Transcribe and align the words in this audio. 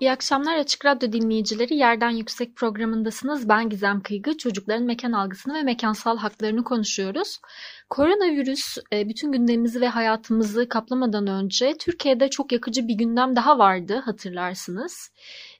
İyi 0.00 0.12
akşamlar 0.12 0.56
Açık 0.56 0.84
Radyo 0.84 1.12
dinleyicileri. 1.12 1.74
Yerden 1.74 2.10
Yüksek 2.10 2.56
programındasınız. 2.56 3.48
Ben 3.48 3.68
Gizem 3.68 4.00
Kıygı. 4.00 4.36
Çocukların 4.36 4.84
mekan 4.84 5.12
algısını 5.12 5.54
ve 5.54 5.62
mekansal 5.62 6.18
haklarını 6.18 6.64
konuşuyoruz. 6.64 7.38
Koronavirüs 7.90 8.78
e, 8.92 9.08
bütün 9.08 9.32
gündemimizi 9.32 9.80
ve 9.80 9.88
hayatımızı 9.88 10.68
kaplamadan 10.68 11.26
önce 11.26 11.74
Türkiye'de 11.80 12.30
çok 12.30 12.52
yakıcı 12.52 12.88
bir 12.88 12.94
gündem 12.94 13.36
daha 13.36 13.58
vardı 13.58 14.02
hatırlarsınız. 14.04 15.10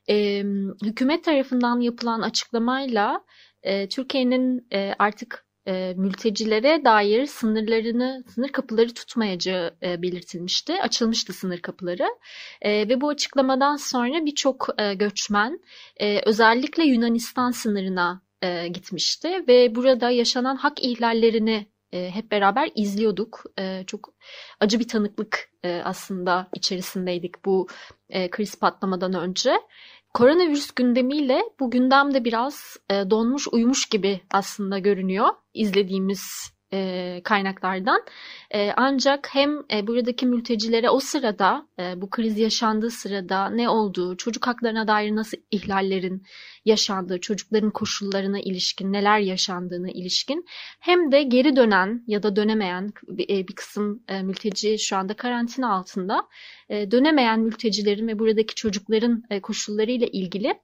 E, 0.09 0.43
hükümet 0.85 1.25
tarafından 1.25 1.81
yapılan 1.81 2.21
açıklamayla 2.21 3.25
e, 3.63 3.89
Türkiye'nin 3.89 4.69
artık 4.99 5.47
e, 5.67 5.95
mültecilere 5.97 6.85
dair 6.85 7.27
sınırlarını, 7.27 8.25
sınır 8.35 8.49
kapıları 8.49 8.95
tutmayacağı 8.95 9.77
e, 9.83 10.03
belirtilmişti. 10.03 10.83
Açılmıştı 10.83 11.33
sınır 11.33 11.59
kapıları. 11.59 12.09
E, 12.63 12.89
ve 12.89 13.01
bu 13.01 13.09
açıklamadan 13.09 13.77
sonra 13.77 14.27
birçok 14.27 14.69
e, 14.79 14.95
göçmen 14.95 15.61
e, 15.97 16.21
özellikle 16.27 16.85
Yunanistan 16.85 17.51
sınırına 17.51 18.23
e, 18.43 18.69
gitmişti 18.69 19.45
ve 19.49 19.75
burada 19.75 20.11
yaşanan 20.11 20.57
hak 20.57 20.83
ihlallerini 20.83 21.67
e, 21.93 22.11
hep 22.11 22.31
beraber 22.31 22.71
izliyorduk. 22.75 23.45
E, 23.59 23.85
çok 23.87 24.15
acı 24.61 24.81
bir 24.81 24.89
tanıklık 24.89 25.51
e, 25.65 25.83
aslında 25.85 26.49
içerisindeydik 26.55 27.45
bu 27.45 27.69
e, 28.09 28.31
kriz 28.31 28.59
patlamadan 28.59 29.15
önce. 29.15 29.61
Koronavirüs 30.15 30.71
gündemiyle 30.71 31.43
bu 31.61 31.71
gündem 31.71 32.15
de 32.15 32.25
biraz 32.25 32.77
e, 32.91 33.11
donmuş 33.11 33.49
uyumuş 33.53 33.87
gibi 33.87 34.21
aslında 34.31 34.79
görünüyor 34.79 35.29
izlediğimiz 35.55 36.53
e, 36.73 37.21
kaynaklardan. 37.25 38.03
E, 38.51 38.73
ancak 38.77 39.29
hem 39.35 39.51
e, 39.73 39.87
buradaki 39.87 40.27
mültecilere 40.27 40.91
o 40.91 41.01
sırada 41.01 41.67
e, 41.79 42.01
bu 42.01 42.11
kriz 42.11 42.39
yaşandığı 42.39 42.91
sırada 42.91 43.51
ne 43.51 43.69
olduğu, 43.69 44.17
çocuk 44.17 44.47
haklarına 44.47 44.89
dair 44.89 45.17
nasıl 45.17 45.39
ihlallerin 45.51 46.23
yaşandığı, 46.65 47.21
çocukların 47.21 47.71
koşullarına 47.71 48.41
ilişkin 48.41 48.93
neler 48.93 49.19
yaşandığına 49.19 49.91
ilişkin 49.91 50.45
hem 50.81 51.13
de 51.13 51.23
geri 51.23 51.57
dönen 51.57 52.05
ya 52.07 52.23
da 52.23 52.37
dönemeyen 52.37 52.93
bir, 53.09 53.29
e, 53.29 53.47
kısım 53.47 54.03
e, 54.09 54.23
mülteci 54.23 54.79
şu 54.79 54.97
anda 54.97 55.15
karantina 55.15 55.75
altında 55.75 56.29
e, 56.69 56.91
dönemeyen 56.91 57.41
mültecilerin 57.41 58.09
ve 58.09 58.19
buradaki 58.19 58.55
çocukların 58.55 59.23
koşullarıyla 59.43 60.07
ilgili 60.07 60.55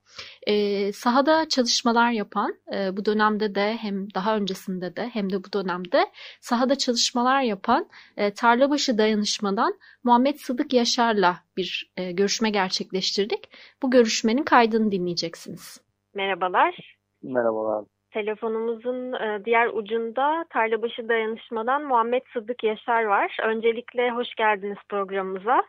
sahada 0.93 1.49
çalışmalar 1.49 2.11
yapan 2.11 2.55
bu 2.91 3.05
dönemde 3.05 3.55
de 3.55 3.77
hem 3.81 4.13
daha 4.13 4.37
öncesinde 4.37 4.95
de 4.95 5.09
hem 5.13 5.29
de 5.29 5.43
bu 5.43 5.53
dönemde 5.53 6.05
sahada 6.41 6.77
çalışmalar 6.77 7.41
yapan 7.41 7.89
Tarlabaşı 8.35 8.97
Dayanışmadan 8.97 9.79
Muhammed 10.03 10.35
Sıdık 10.35 10.73
Yaşar'la 10.73 11.39
bir 11.57 11.91
görüşme 12.11 12.49
gerçekleştirdik. 12.49 13.39
Bu 13.81 13.91
görüşmenin 13.91 14.43
kaydını 14.43 14.91
dinleyeceksiniz. 14.91 15.86
Merhabalar. 16.17 16.95
Merhabalar. 17.23 17.85
Telefonumuzun 18.11 19.13
diğer 19.45 19.67
ucunda 19.67 20.45
Tarlabaşı 20.49 21.09
Dayanışma'dan 21.09 21.83
Muhammed 21.83 22.21
Sıddık 22.33 22.63
Yaşar 22.63 23.03
var. 23.03 23.37
Öncelikle 23.43 24.11
hoş 24.11 24.35
geldiniz 24.35 24.77
programımıza. 24.89 25.63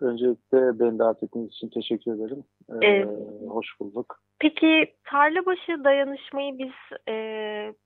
Öncelikle 0.00 0.80
beni 0.80 0.98
davet 0.98 1.22
ettiğiniz 1.22 1.52
için 1.52 1.68
teşekkür 1.68 2.12
ederim. 2.14 2.44
Ee, 2.70 2.86
evet. 2.86 3.08
Hoş 3.48 3.80
bulduk. 3.80 4.18
Peki 4.40 4.94
tarlabaşı 5.04 5.84
dayanışmayı 5.84 6.58
biz 6.58 6.98
e, 7.08 7.14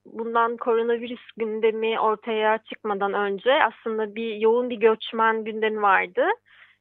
bundan 0.07 0.57
koronavirüs 0.57 1.33
gündemi 1.37 2.01
ortaya 2.01 2.59
çıkmadan 2.59 3.15
önce 3.15 3.53
aslında 3.65 4.15
bir 4.15 4.35
yoğun 4.35 4.71
bir 4.71 4.81
göçmen 4.81 5.45
gündemi 5.45 5.83
vardı 5.83 6.23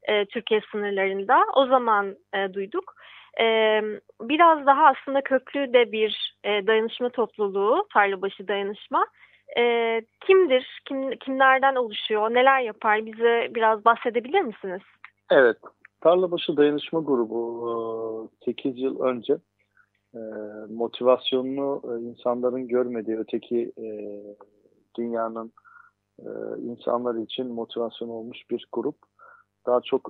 e, 0.04 0.26
Türkiye 0.26 0.62
sınırlarında. 0.72 1.46
O 1.56 1.66
zaman 1.66 2.16
e, 2.34 2.54
duyduk. 2.54 2.94
E, 3.40 3.46
biraz 4.22 4.66
daha 4.66 4.86
aslında 4.86 5.22
köklü 5.22 5.74
de 5.74 5.92
bir 5.92 6.36
e, 6.44 6.68
dayanışma 6.68 7.10
topluluğu 7.10 7.88
tarlabaşı 7.94 8.48
dayanışma. 8.48 9.06
E, 9.58 10.02
kimdir? 10.28 10.82
Kim, 10.88 11.12
kimlerden 11.12 11.76
oluşuyor? 11.76 12.34
Neler 12.34 12.60
yapar? 12.60 13.06
Bize 13.06 13.48
biraz 13.56 13.86
bahsedebilir 13.86 14.42
misiniz? 14.42 14.82
Evet. 15.32 15.58
Tarlabaşı 16.02 16.58
Dayanışma 16.58 17.00
Grubu 17.00 18.32
8 18.46 18.78
e, 18.78 18.80
yıl 18.80 19.00
önce 19.02 19.38
e, 20.14 20.20
motivasyonunu 20.70 21.82
e, 21.84 22.02
insanların 22.02 22.68
görmediği 22.68 23.18
öteki 23.18 23.72
dünyanın 24.98 25.54
insanlar 26.58 27.16
için 27.16 27.48
motivasyon 27.48 28.10
olmuş 28.10 28.38
bir 28.52 28.68
grup. 28.72 28.96
Daha 29.70 29.82
çok 29.82 30.10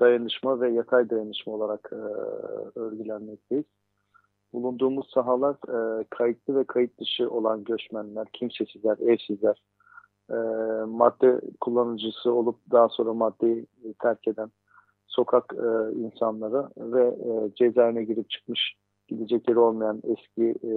dayanışma 0.00 0.60
ve 0.60 0.70
yatay 0.70 1.10
dayanışma 1.10 1.52
olarak 1.52 1.92
örgülenmekteyiz. 2.74 3.64
Bulunduğumuz 4.52 5.10
sahalar 5.10 5.56
kayıtlı 6.10 6.54
ve 6.54 6.64
kayıt 6.64 7.00
dışı 7.00 7.30
olan 7.30 7.64
göçmenler, 7.64 8.26
kimsesizler, 8.32 8.98
evsizler, 8.98 9.62
e, 10.30 10.34
madde 10.86 11.40
kullanıcısı 11.60 12.32
olup 12.32 12.56
daha 12.72 12.88
sonra 12.88 13.14
maddeyi 13.14 13.66
terk 14.02 14.28
eden 14.28 14.50
sokak 15.06 15.54
e, 15.54 15.94
insanları 15.94 16.68
ve 16.76 17.04
e, 17.04 17.54
cezaevine 17.54 18.04
girip 18.04 18.30
çıkmış 18.30 18.74
gidecek 19.08 19.48
yeri 19.48 19.58
olmayan 19.58 20.02
eski 20.04 20.54
e, 20.64 20.72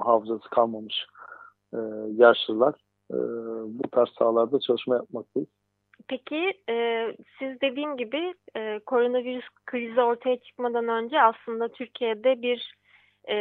hafızası 0.00 0.50
kalmamış 0.50 1.06
e, 1.74 1.78
yaşlılar 2.16 2.74
e, 3.12 3.16
bu 3.78 3.90
tarz 3.92 4.08
sahalarda 4.08 4.60
çalışma 4.60 4.94
yapmaktayız. 4.94 5.48
Peki 6.08 6.52
e, 6.68 7.06
siz 7.38 7.60
dediğim 7.60 7.96
gibi 7.96 8.34
e, 8.56 8.80
koronavirüs 8.86 9.44
krizi 9.66 10.00
ortaya 10.00 10.36
çıkmadan 10.36 10.88
önce 10.88 11.22
aslında 11.22 11.68
Türkiye'de 11.68 12.42
bir 12.42 12.74
e, 13.28 13.36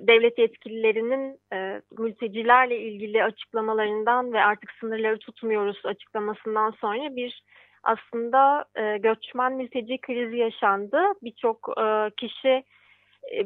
devlet 0.00 0.38
yetkililerinin 0.38 1.38
e, 1.52 1.82
mültecilerle 1.98 2.78
ilgili 2.78 3.24
açıklamalarından 3.24 4.32
ve 4.32 4.40
artık 4.40 4.70
sınırları 4.70 5.18
tutmuyoruz 5.18 5.80
açıklamasından 5.84 6.70
sonra 6.70 7.16
bir 7.16 7.42
aslında 7.82 8.64
e, 8.76 8.98
göçmen 8.98 9.52
mülteci 9.52 9.98
krizi 9.98 10.36
yaşandı. 10.36 10.98
Birçok 11.22 11.68
e, 11.80 12.10
kişi 12.16 12.64
e, 13.32 13.38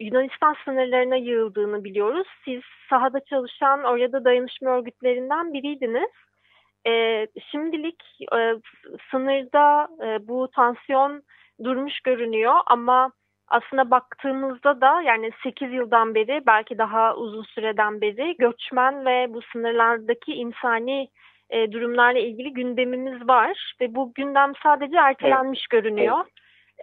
Yunanistan 0.00 0.56
sınırlarına 0.64 1.16
yığıldığını 1.16 1.84
biliyoruz. 1.84 2.26
Siz 2.44 2.62
sahada 2.90 3.20
çalışan 3.20 3.84
orada 3.84 4.24
dayanışma 4.24 4.70
örgütlerinden 4.70 5.52
biriydiniz. 5.52 6.10
E, 6.86 7.26
şimdilik 7.50 8.02
e, 8.32 8.54
sınırda 9.10 9.88
e, 10.04 10.28
bu 10.28 10.48
tansiyon 10.50 11.22
durmuş 11.64 12.00
görünüyor 12.00 12.54
ama 12.66 13.12
aslında 13.48 13.90
baktığımızda 13.90 14.80
da 14.80 15.02
yani 15.02 15.30
8 15.42 15.72
yıldan 15.72 16.14
beri 16.14 16.42
belki 16.46 16.78
daha 16.78 17.14
uzun 17.16 17.42
süreden 17.42 18.00
beri 18.00 18.36
göçmen 18.36 19.06
ve 19.06 19.34
bu 19.34 19.42
sınırlardaki 19.42 20.32
insani 20.32 21.08
e, 21.50 21.72
durumlarla 21.72 22.18
ilgili 22.18 22.52
gündemimiz 22.52 23.28
var 23.28 23.74
ve 23.80 23.94
bu 23.94 24.12
gündem 24.14 24.52
sadece 24.62 24.96
ertelenmiş 24.96 25.60
evet. 25.60 25.70
görünüyor. 25.70 26.18
Evet. 26.18 26.32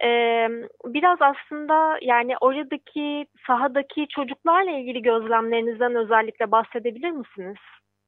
Ee, 0.04 0.48
biraz 0.84 1.18
aslında 1.20 1.98
yani 2.02 2.34
oradaki 2.40 3.26
sahadaki 3.46 4.06
çocuklarla 4.08 4.70
ilgili 4.70 5.02
gözlemlerinizden 5.02 5.94
özellikle 5.94 6.50
bahsedebilir 6.50 7.10
misiniz? 7.10 7.56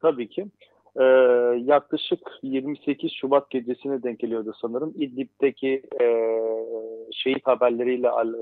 Tabii 0.01 0.29
ki. 0.29 0.47
Ee, 0.97 1.05
yaklaşık 1.65 2.21
28 2.43 3.13
Şubat 3.13 3.51
gecesine 3.51 4.03
denk 4.03 4.19
geliyordu 4.19 4.55
sanırım. 4.61 4.95
İdlib'deki 4.97 5.83
e, 6.01 6.07
şehit 7.13 7.47
haberleriyle 7.47 8.11
al 8.11 8.35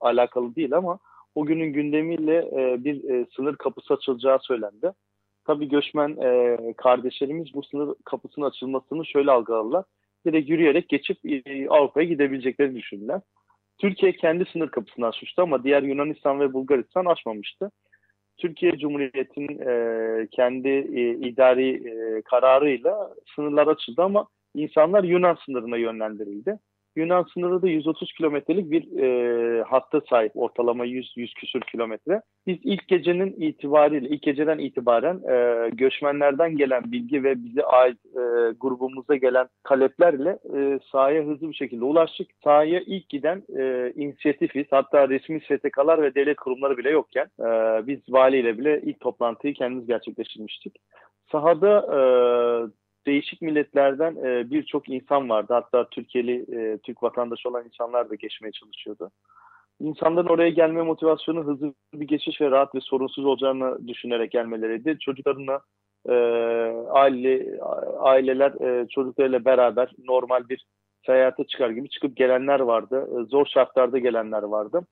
alakalı 0.00 0.56
değil 0.56 0.76
ama 0.76 0.98
o 1.34 1.46
günün 1.46 1.72
gündemiyle 1.72 2.36
e, 2.36 2.84
bir 2.84 3.10
e, 3.10 3.26
sınır 3.36 3.56
kapısı 3.56 3.94
açılacağı 3.94 4.38
söylendi. 4.42 4.92
Tabii 5.44 5.68
göçmen 5.68 6.16
e, 6.16 6.56
kardeşlerimiz 6.76 7.54
bu 7.54 7.62
sınır 7.62 7.94
kapısının 8.04 8.46
açılmasını 8.46 9.06
şöyle 9.06 9.30
algıladılar. 9.30 9.84
Direkt 10.26 10.50
yürüyerek 10.50 10.88
geçip 10.88 11.18
e, 11.24 11.68
Avrupa'ya 11.68 12.08
gidebileceklerini 12.08 12.78
düşündüler. 12.78 13.20
Türkiye 13.78 14.12
kendi 14.12 14.44
sınır 14.52 14.68
kapısını 14.68 15.06
açmıştı 15.06 15.42
ama 15.42 15.64
diğer 15.64 15.82
Yunanistan 15.82 16.40
ve 16.40 16.52
Bulgaristan 16.52 17.04
açmamıştı. 17.04 17.70
Türkiye 18.40 18.78
Cumhuriyeti'nin 18.78 19.58
e, 19.58 20.26
kendi 20.26 20.68
e, 20.68 21.10
idari 21.28 21.88
e, 21.88 22.22
kararıyla 22.22 23.10
sınırlar 23.34 23.66
açıldı 23.66 24.02
ama 24.02 24.26
insanlar 24.54 25.04
Yunan 25.04 25.38
sınırına 25.46 25.76
yönlendirildi. 25.76 26.58
Yunan 27.00 27.26
sınırı 27.34 27.62
da 27.62 27.68
130 27.68 28.12
kilometrelik 28.12 28.70
bir 28.70 29.02
e, 29.02 29.62
hatta 29.62 30.00
sahip. 30.10 30.32
Ortalama 30.34 30.84
100, 30.84 31.12
100 31.16 31.34
küsür 31.34 31.60
kilometre. 31.60 32.22
Biz 32.46 32.58
ilk 32.64 32.88
gecenin 32.88 33.34
itibariyle, 33.38 34.08
ilk 34.08 34.22
geceden 34.22 34.58
itibaren 34.58 35.20
e, 35.32 35.68
göçmenlerden 35.70 36.56
gelen 36.56 36.92
bilgi 36.92 37.24
ve 37.24 37.44
bize 37.44 37.62
ait 37.62 37.98
e, 38.06 38.20
grubumuza 38.60 39.16
gelen 39.16 39.48
taleplerle 39.64 40.38
e, 40.56 40.78
sahaya 40.92 41.22
hızlı 41.22 41.48
bir 41.48 41.54
şekilde 41.54 41.84
ulaştık. 41.84 42.30
Sahaya 42.44 42.80
ilk 42.80 43.08
giden 43.08 43.42
e, 43.58 43.92
inisiyatifiz. 43.96 44.66
Hatta 44.70 45.08
resmi 45.08 45.40
STK'lar 45.40 46.02
ve 46.02 46.14
devlet 46.14 46.36
kurumları 46.36 46.76
bile 46.76 46.90
yokken 46.90 47.26
e, 47.40 47.46
biz 47.86 48.00
valiyle 48.08 48.58
bile 48.58 48.80
ilk 48.84 49.00
toplantıyı 49.00 49.54
kendimiz 49.54 49.86
gerçekleştirmiştik. 49.86 50.76
Sahada 51.32 51.86
e, 51.96 52.00
değişik 53.06 53.42
milletlerden 53.42 54.16
e, 54.16 54.50
birçok 54.50 54.88
insan 54.88 55.28
vardı. 55.28 55.54
Hatta 55.54 55.88
Türkiye'li, 55.90 56.56
e, 56.56 56.78
Türk 56.78 57.02
vatandaşı 57.02 57.48
olan 57.48 57.64
insanlar 57.64 58.10
da 58.10 58.14
geçmeye 58.14 58.52
çalışıyordu. 58.52 59.10
İnsanların 59.80 60.26
oraya 60.26 60.50
gelme 60.50 60.82
motivasyonu 60.82 61.44
hızlı 61.44 61.74
bir 61.94 62.08
geçiş 62.08 62.40
ve 62.40 62.50
rahat 62.50 62.74
ve 62.74 62.80
sorunsuz 62.80 63.24
olacağını 63.24 63.88
düşünerek 63.88 64.30
gelmeleriydi. 64.30 64.98
Çocuklarına 64.98 65.60
e, 66.08 66.14
aile 66.90 67.60
aileler 67.98 68.52
e, 68.60 68.88
çocuklarıyla 68.88 69.44
beraber 69.44 69.90
normal 70.08 70.48
bir 70.48 70.66
seyahate 71.06 71.44
çıkar 71.44 71.70
gibi 71.70 71.88
çıkıp 71.88 72.16
gelenler 72.16 72.60
vardı. 72.60 73.08
E, 73.12 73.24
zor 73.24 73.46
şartlarda 73.46 73.98
gelenler 73.98 74.42
vardı. 74.42 74.86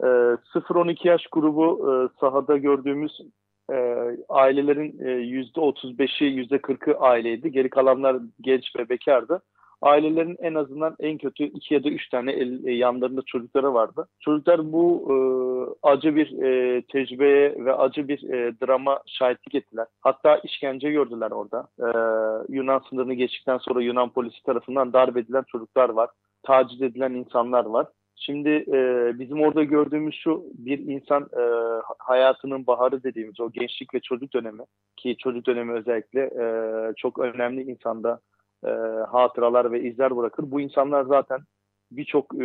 E, 0.00 0.06
0-12 0.06 1.08
yaş 1.08 1.26
grubu 1.32 1.92
e, 1.92 1.92
sahada 2.20 2.56
gördüğümüz 2.56 3.20
ailelerin 4.28 5.04
e, 5.04 5.10
yüzde 5.10 5.60
35'i 5.60 6.26
yüzde 6.26 6.56
40'ı 6.56 6.98
aileydi. 6.98 7.52
Geri 7.52 7.70
kalanlar 7.70 8.16
genç 8.40 8.76
ve 8.76 8.88
bekardı. 8.88 9.42
Ailelerin 9.82 10.36
en 10.40 10.54
azından 10.54 10.96
en 11.00 11.18
kötü 11.18 11.44
iki 11.44 11.74
ya 11.74 11.84
da 11.84 11.88
üç 11.88 12.08
tane 12.08 12.32
el, 12.32 12.64
e, 12.64 12.72
yanlarında 12.72 13.22
çocukları 13.26 13.74
vardı. 13.74 14.08
Çocuklar 14.20 14.72
bu 14.72 15.08
e, 15.10 15.16
acı 15.88 16.16
bir 16.16 16.42
e, 16.42 16.82
tecrübeye 16.82 17.64
ve 17.64 17.74
acı 17.74 18.08
bir 18.08 18.30
e, 18.30 18.54
drama 18.66 19.00
şahitlik 19.06 19.54
ettiler. 19.54 19.86
Hatta 20.00 20.36
işkence 20.36 20.90
gördüler 20.90 21.30
orada. 21.30 21.68
E, 21.78 21.88
Yunan 22.56 22.82
sınırını 22.90 23.14
geçtikten 23.14 23.58
sonra 23.58 23.82
Yunan 23.82 24.10
polisi 24.12 24.42
tarafından 24.42 24.92
darp 24.92 25.16
edilen 25.16 25.44
çocuklar 25.52 25.88
var. 25.88 26.10
Taciz 26.42 26.82
edilen 26.82 27.14
insanlar 27.14 27.64
var. 27.64 27.86
Şimdi 28.20 28.48
e, 28.48 29.12
bizim 29.18 29.40
orada 29.40 29.64
gördüğümüz 29.64 30.14
şu 30.14 30.44
bir 30.54 30.78
insan 30.78 31.22
e, 31.22 31.42
hayatının 31.98 32.66
baharı 32.66 33.02
dediğimiz 33.02 33.40
o 33.40 33.50
gençlik 33.52 33.94
ve 33.94 34.00
çocuk 34.00 34.32
dönemi 34.32 34.62
ki 34.96 35.16
çocuk 35.18 35.46
dönemi 35.46 35.72
özellikle 35.72 36.20
e, 36.20 36.44
çok 36.96 37.18
önemli 37.18 37.62
insanda 37.62 38.20
e, 38.64 38.70
hatıralar 39.10 39.72
ve 39.72 39.82
izler 39.82 40.16
bırakır. 40.16 40.50
Bu 40.50 40.60
insanlar 40.60 41.04
zaten 41.04 41.40
birçok 41.90 42.34
e, 42.34 42.38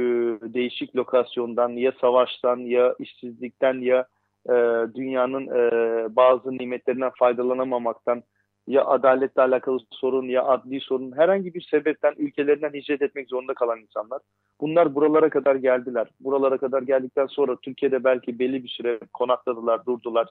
değişik 0.54 0.96
lokasyondan 0.96 1.70
ya 1.70 1.92
savaştan 2.02 2.58
ya 2.58 2.96
işsizlikten 3.00 3.82
ya 3.82 4.08
e, 4.50 4.54
dünyanın 4.96 5.48
e, 5.48 5.72
bazı 6.16 6.58
nimetlerinden 6.58 7.12
faydalanamamaktan 7.20 8.24
ya 8.68 8.86
adaletle 8.86 9.42
alakalı 9.42 9.80
sorun 9.92 10.28
ya 10.28 10.44
adli 10.44 10.80
sorun 10.80 11.18
herhangi 11.18 11.54
bir 11.54 11.62
sebepten 11.62 12.14
ülkelerinden 12.18 12.74
hicret 12.74 13.02
etmek 13.02 13.30
zorunda 13.30 13.54
kalan 13.54 13.80
insanlar. 13.80 14.22
Bunlar 14.62 14.96
buralara 14.96 15.30
kadar 15.30 15.56
geldiler. 15.56 16.08
Buralara 16.20 16.58
kadar 16.58 16.82
geldikten 16.82 17.26
sonra 17.26 17.56
Türkiye'de 17.56 18.04
belki 18.04 18.40
belli 18.40 18.64
bir 18.64 18.70
süre 18.70 19.00
konakladılar, 19.14 19.86
durdular. 19.86 20.28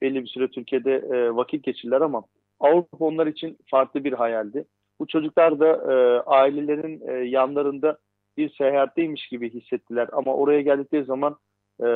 Belli 0.00 0.22
bir 0.22 0.28
süre 0.28 0.48
Türkiye'de 0.48 0.94
e, 0.94 1.36
vakit 1.36 1.64
geçirdiler 1.64 2.00
ama 2.00 2.22
Avrupa 2.60 3.04
onlar 3.04 3.26
için 3.26 3.58
farklı 3.70 4.04
bir 4.04 4.12
hayaldi. 4.12 4.64
Bu 5.00 5.06
çocuklar 5.06 5.60
da 5.60 5.68
e, 5.68 6.20
ailelerin 6.20 7.08
e, 7.08 7.12
yanlarında 7.12 7.98
bir 8.36 8.50
seyahatteymiş 8.50 9.28
gibi 9.28 9.50
hissettiler 9.50 10.08
ama 10.12 10.34
oraya 10.34 10.60
geldikleri 10.60 11.04
zaman 11.04 11.36
e, 11.80 11.86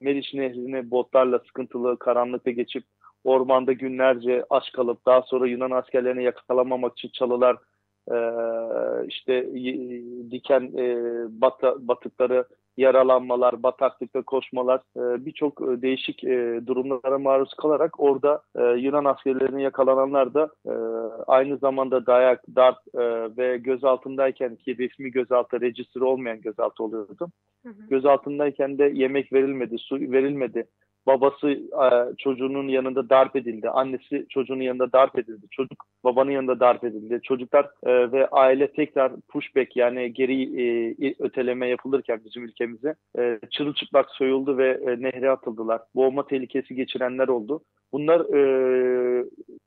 Meriç 0.00 0.34
Nehri'ni 0.34 0.90
botlarla 0.90 1.38
sıkıntılı, 1.38 1.98
karanlıkta 1.98 2.50
geçip 2.50 2.84
ormanda 3.24 3.72
günlerce 3.72 4.44
aç 4.50 4.72
kalıp 4.72 5.06
daha 5.06 5.22
sonra 5.22 5.46
Yunan 5.46 5.70
askerlerini 5.70 6.24
yakalamamak 6.24 6.92
için 6.92 7.08
çalılar, 7.08 7.56
e, 8.12 8.16
işte 9.06 9.46
diken 10.30 10.72
e, 10.78 10.96
batı, 11.40 11.88
batıkları, 11.88 12.44
yaralanmalar, 12.76 13.62
bataklıkta 13.62 14.22
koşmalar, 14.22 14.80
e, 14.96 15.26
birçok 15.26 15.60
e, 15.62 15.82
değişik 15.82 16.24
e, 16.24 16.60
durumlara 16.66 17.18
maruz 17.18 17.54
kalarak 17.54 18.00
orada 18.00 18.42
e, 18.56 18.62
Yunan 18.62 19.04
askerlerine 19.04 19.62
yakalananlar 19.62 20.34
da 20.34 20.50
e, 20.66 20.72
aynı 21.26 21.56
zamanda 21.56 22.06
dayak, 22.06 22.42
darp 22.56 22.78
e, 22.94 23.36
ve 23.36 23.56
gözaltındayken 23.56 24.56
ki 24.56 24.78
resmi 24.78 25.10
gözaltı, 25.10 25.60
rejistri 25.60 26.04
olmayan 26.04 26.40
gözaltı 26.40 26.84
oluyordu. 26.84 27.28
Hı 27.62 27.68
hı. 27.68 27.88
Gözaltındayken 27.90 28.78
de 28.78 28.90
yemek 28.94 29.32
verilmedi, 29.32 29.78
su 29.78 29.96
verilmedi 29.96 30.66
babası 31.06 31.50
e, 31.50 32.16
çocuğunun 32.18 32.68
yanında 32.68 33.10
darp 33.10 33.36
edildi. 33.36 33.70
Annesi 33.70 34.26
çocuğunun 34.28 34.62
yanında 34.62 34.92
darp 34.92 35.18
edildi. 35.18 35.46
Çocuk 35.50 35.84
babanın 36.04 36.30
yanında 36.30 36.60
darp 36.60 36.84
edildi. 36.84 37.20
Çocuklar 37.22 37.64
e, 37.82 38.12
ve 38.12 38.28
aile 38.28 38.72
tekrar 38.72 39.12
pushback 39.28 39.76
yani 39.76 40.12
geri 40.12 40.42
e, 40.62 41.14
öteleme 41.18 41.68
yapılırken 41.68 42.20
bizim 42.24 42.44
ülkemize 42.44 42.94
e, 43.18 43.38
çırılçıplak 43.50 44.10
soyuldu 44.10 44.58
ve 44.58 44.96
nehre 44.98 45.30
atıldılar. 45.30 45.80
Boğma 45.94 46.26
tehlikesi 46.26 46.74
geçirenler 46.74 47.28
oldu. 47.28 47.60
Bunlar 47.92 48.20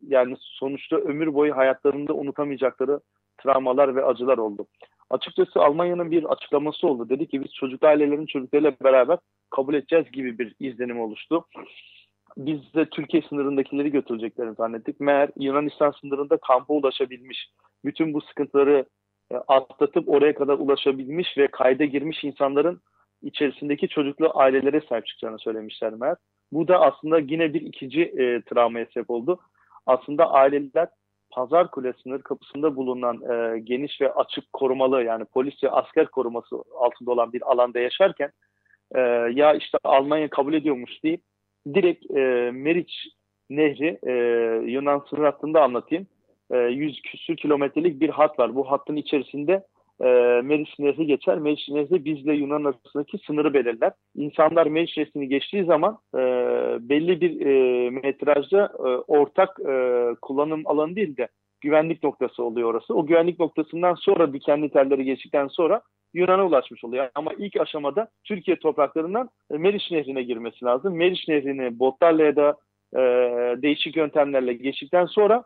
yani 0.07 0.35
sonuçta 0.39 0.95
ömür 0.95 1.33
boyu 1.33 1.57
hayatlarında 1.57 2.13
unutamayacakları 2.13 2.99
travmalar 3.43 3.95
ve 3.95 4.05
acılar 4.05 4.37
oldu. 4.37 4.67
Açıkçası 5.09 5.59
Almanya'nın 5.59 6.11
bir 6.11 6.23
açıklaması 6.23 6.87
oldu. 6.87 7.09
Dedi 7.09 7.27
ki 7.27 7.43
biz 7.43 7.53
çocuk 7.53 7.83
ailelerin 7.83 8.25
çocuklarıyla 8.25 8.73
beraber 8.83 9.17
kabul 9.49 9.73
edeceğiz 9.73 10.11
gibi 10.11 10.39
bir 10.39 10.55
izlenim 10.59 10.99
oluştu. 10.99 11.45
Biz 12.37 12.73
de 12.73 12.85
Türkiye 12.85 13.23
sınırındakileri 13.29 13.91
götüreceklerini 13.91 14.55
zannettik. 14.55 14.99
Meğer 14.99 15.29
Yunanistan 15.39 15.93
sınırında 16.01 16.37
kampa 16.37 16.73
ulaşabilmiş, 16.73 17.49
bütün 17.85 18.13
bu 18.13 18.21
sıkıntıları 18.21 18.85
e, 19.31 19.35
atlatıp 19.35 20.09
oraya 20.09 20.35
kadar 20.35 20.53
ulaşabilmiş 20.53 21.37
ve 21.37 21.47
kayda 21.47 21.85
girmiş 21.85 22.23
insanların 22.23 22.81
içerisindeki 23.21 23.87
çocuklu 23.87 24.31
ailelere 24.33 24.81
sahip 24.89 25.05
çıkacağını 25.05 25.39
söylemişler 25.39 25.93
meğer. 25.93 26.15
Bu 26.51 26.67
da 26.67 26.81
aslında 26.81 27.19
yine 27.19 27.53
bir 27.53 27.61
ikinci 27.61 28.01
e, 28.01 28.41
travmaya 28.41 28.85
sebep 28.85 29.09
oldu. 29.09 29.39
Aslında 29.85 30.31
aileler 30.31 30.87
Pazar 31.33 31.71
Kule 31.71 31.93
sınır 32.03 32.21
kapısında 32.21 32.75
bulunan 32.75 33.21
e, 33.31 33.59
geniş 33.59 34.01
ve 34.01 34.13
açık 34.13 34.53
korumalı 34.53 35.03
yani 35.03 35.25
polis 35.25 35.63
ve 35.63 35.69
asker 35.69 36.07
koruması 36.07 36.55
altında 36.79 37.11
olan 37.11 37.33
bir 37.33 37.51
alanda 37.51 37.79
yaşarken 37.79 38.31
e, 38.95 38.99
ya 39.33 39.53
işte 39.53 39.77
Almanya 39.83 40.29
kabul 40.29 40.53
ediyormuş 40.53 41.03
deyip 41.03 41.21
direkt 41.73 42.11
e, 42.11 42.51
Meriç 42.53 43.07
Nehri 43.49 43.99
e, 44.03 44.13
Yunan 44.71 45.05
sınır 45.09 45.23
hattında 45.23 45.63
anlatayım. 45.63 46.07
E, 46.51 46.57
100 46.57 47.01
küsür 47.01 47.37
kilometrelik 47.37 48.01
bir 48.01 48.09
hat 48.09 48.39
var. 48.39 48.55
Bu 48.55 48.71
hattın 48.71 48.95
içerisinde 48.95 49.63
e, 50.01 50.05
Meriç 50.43 50.79
Nehri 50.79 51.07
geçer. 51.07 51.37
Meriç 51.37 51.69
Nehri 51.69 52.05
bizle 52.05 52.33
Yunan 52.33 52.63
arasındaki 52.63 53.17
sınırı 53.17 53.53
belirler. 53.53 53.91
İnsanlar 54.15 54.67
Meriç 54.67 54.97
Nehri'ni 54.97 55.27
geçtiği 55.27 55.63
zaman 55.65 55.97
e, 56.15 56.19
belli 56.89 57.21
bir 57.21 57.45
e, 57.45 57.89
metrajda 57.89 58.71
e, 58.79 58.87
ortak 58.87 59.59
e, 59.59 60.05
kullanım 60.21 60.61
alanı 60.65 60.95
değil 60.95 61.17
de 61.17 61.27
güvenlik 61.61 62.03
noktası 62.03 62.43
oluyor 62.43 62.69
orası. 62.69 62.93
O 62.93 63.05
güvenlik 63.05 63.39
noktasından 63.39 63.93
sonra 63.93 64.33
dikenli 64.33 64.69
telleri 64.69 65.03
geçtikten 65.03 65.47
sonra 65.47 65.81
Yunan'a 66.13 66.45
ulaşmış 66.45 66.83
oluyor. 66.83 67.09
Ama 67.15 67.31
ilk 67.37 67.61
aşamada 67.61 68.07
Türkiye 68.23 68.59
topraklarından 68.59 69.29
e, 69.51 69.57
Meriç 69.57 69.91
Nehri'ne 69.91 70.23
girmesi 70.23 70.65
lazım. 70.65 70.95
Meriç 70.95 71.27
Nehri'ni 71.27 71.79
botlarla 71.79 72.23
ya 72.23 72.35
da 72.35 72.57
e, 72.95 73.01
değişik 73.61 73.95
yöntemlerle 73.95 74.53
geçtikten 74.53 75.05
sonra 75.05 75.43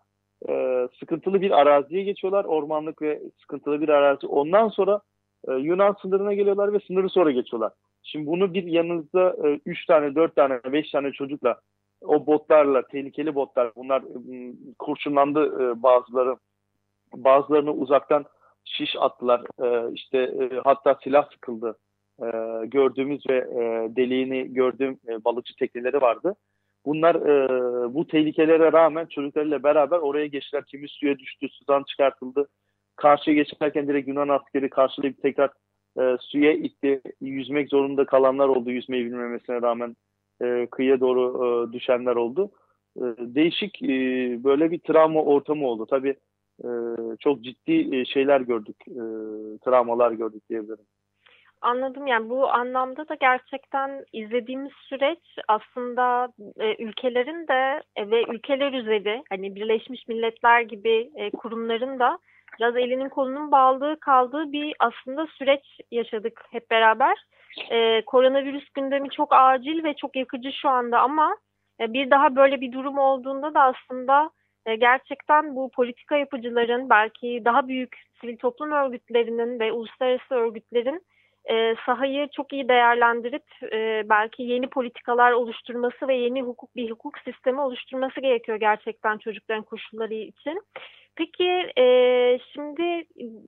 e, 0.50 0.88
sıkıntılı 1.00 1.41
bir 1.41 1.51
araziye 1.51 2.03
geçiyorlar. 2.03 2.46
Ormanlık 2.46 3.01
ve 3.01 3.22
sıkıntılı 3.41 3.82
bir 3.82 3.89
arazi. 3.89 4.27
Ondan 4.27 4.70
sonra 4.70 5.01
e, 5.48 5.53
Yunan 5.53 5.96
sınırına 6.01 6.34
geliyorlar 6.34 6.74
ve 6.74 6.79
sınırı 6.88 7.10
sonra 7.10 7.32
geçiyorlar. 7.32 7.72
Şimdi 8.03 8.27
bunu 8.27 8.53
bir 8.53 8.63
yanınızda 8.63 9.36
3 9.65 9.84
e, 9.84 9.88
tane, 9.88 10.15
4 10.15 10.36
tane, 10.36 10.60
5 10.72 10.91
tane 10.91 11.12
çocukla 11.12 11.60
o 12.01 12.27
botlarla, 12.27 12.82
tehlikeli 12.82 13.36
botlar, 13.36 13.72
bunlar 13.75 14.01
e, 14.01 14.53
kurşunlandı 14.79 15.63
e, 15.63 15.84
bazıları. 15.84 16.36
Bazılarını 17.15 17.72
uzaktan 17.72 18.25
şiş 18.65 18.96
attılar. 19.00 19.41
E, 19.63 19.94
işte 19.94 20.17
e, 20.17 20.60
hatta 20.63 20.98
silah 21.03 21.32
sıkıldı. 21.32 21.77
E, 22.22 22.27
gördüğümüz 22.65 23.29
ve 23.29 23.38
e, 23.38 23.96
deliğini 23.96 24.53
gördüğüm 24.53 25.00
e, 25.08 25.24
balıkçı 25.25 25.56
tekneleri 25.56 26.01
vardı. 26.01 26.36
Bunlar 26.88 27.15
e, 27.15 27.94
bu 27.94 28.08
tehlikelere 28.08 28.72
rağmen 28.72 29.06
çocuklarıyla 29.06 29.63
beraber 29.63 29.98
oraya 29.98 30.27
geçtiler. 30.27 30.65
Kimi 30.65 30.89
suya 30.89 31.20
düştü, 31.20 31.48
sudan 31.50 31.84
çıkartıldı. 31.84 32.48
Karşıya 32.96 33.36
geçerken 33.36 33.88
direkt 33.88 34.08
Yunan 34.08 34.27
askeri 34.27 34.70
karşılayıp 34.70 35.22
tekrar 35.22 35.50
e, 36.00 36.17
suya 36.22 36.51
itti. 36.51 37.01
Yüzmek 37.22 37.70
zorunda 37.70 38.06
kalanlar 38.06 38.48
oldu 38.48 38.72
yüzmeyi 38.72 39.06
bilmemesine 39.06 39.62
rağmen. 39.62 39.96
E, 40.41 40.67
kıyıya 40.72 41.00
doğru 41.00 41.24
e, 41.46 41.74
düşenler 41.74 42.15
oldu. 42.15 42.51
E, 42.98 43.03
değişik 43.20 43.84
e, 43.84 43.88
böyle 44.44 44.72
bir 44.72 44.79
travma 44.79 45.24
ortamı 45.24 45.67
oldu. 45.67 45.86
Tabii 45.89 46.15
e, 46.63 46.70
çok 47.20 47.44
ciddi 47.44 47.96
e, 47.96 48.06
şeyler 48.06 48.41
gördük, 48.41 48.77
e, 48.88 49.03
travmalar 49.65 50.12
gördük 50.12 50.50
diyebilirim. 50.50 50.86
Anladım 51.61 52.07
yani 52.07 52.29
bu 52.29 52.49
anlamda 52.49 53.09
da 53.09 53.15
gerçekten 53.15 54.05
izlediğimiz 54.13 54.71
süreç 54.73 55.19
aslında 55.47 56.29
e, 56.59 56.83
ülkelerin 56.83 57.47
de 57.47 57.83
e, 57.95 58.09
ve 58.09 58.23
ülkeler 58.23 58.73
üzeri 58.73 59.23
hani 59.29 59.55
Birleşmiş 59.55 60.07
Milletler 60.07 60.61
gibi 60.61 61.11
e, 61.15 61.31
kurumların 61.31 61.99
da 61.99 62.19
biraz 62.59 62.75
elinin 62.75 63.09
kolunun 63.09 63.51
bağlı 63.51 63.97
kaldığı 64.01 64.51
bir 64.51 64.75
aslında 64.79 65.27
süreç 65.27 65.79
yaşadık 65.91 66.41
hep 66.51 66.71
beraber. 66.71 67.17
E, 67.69 68.01
koronavirüs 68.05 68.69
gündemi 68.69 69.09
çok 69.09 69.33
acil 69.33 69.83
ve 69.83 69.93
çok 69.93 70.15
yakıcı 70.15 70.51
şu 70.51 70.69
anda 70.69 70.99
ama 70.99 71.37
e, 71.81 71.93
bir 71.93 72.11
daha 72.11 72.35
böyle 72.35 72.61
bir 72.61 72.71
durum 72.71 72.97
olduğunda 72.97 73.53
da 73.53 73.61
aslında 73.61 74.29
e, 74.65 74.75
gerçekten 74.75 75.55
bu 75.55 75.71
politika 75.75 76.17
yapıcıların 76.17 76.89
belki 76.89 77.41
daha 77.45 77.67
büyük 77.67 77.97
sivil 78.21 78.37
toplum 78.37 78.71
örgütlerinin 78.71 79.59
ve 79.59 79.71
uluslararası 79.71 80.35
örgütlerin 80.35 81.01
e, 81.50 81.75
sahayı 81.86 82.27
çok 82.36 82.54
iyi 82.54 82.70
değerlendirip 82.70 83.44
e, 83.74 84.04
belki 84.10 84.44
yeni 84.44 84.68
politikalar 84.68 85.32
oluşturması 85.32 86.08
ve 86.08 86.16
yeni 86.16 86.42
hukuk 86.42 86.75
bir 86.75 86.92
hukuk 86.92 87.18
sistemi 87.20 87.62
oluşturması 87.62 88.22
gerekiyor 88.22 88.58
gerçekten 88.58 89.18
çocukların 89.18 89.63
koşulları 89.63 90.13
için. 90.13 90.62
Peki 91.16 91.72
e, 91.77 91.86
şimdi 92.54 93.06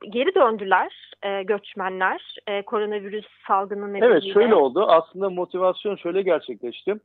geri 0.09 0.35
döndüler 0.35 1.11
e, 1.23 1.43
göçmenler 1.43 2.35
e, 2.47 2.61
koronavirüs 2.61 3.25
salgını 3.47 3.93
nedeniyle. 3.93 4.05
Evet 4.05 4.33
şöyle 4.33 4.55
oldu 4.55 4.85
aslında 4.87 5.29
motivasyon 5.29 5.95
şöyle 5.95 6.21
gerçekleşti. 6.21 6.95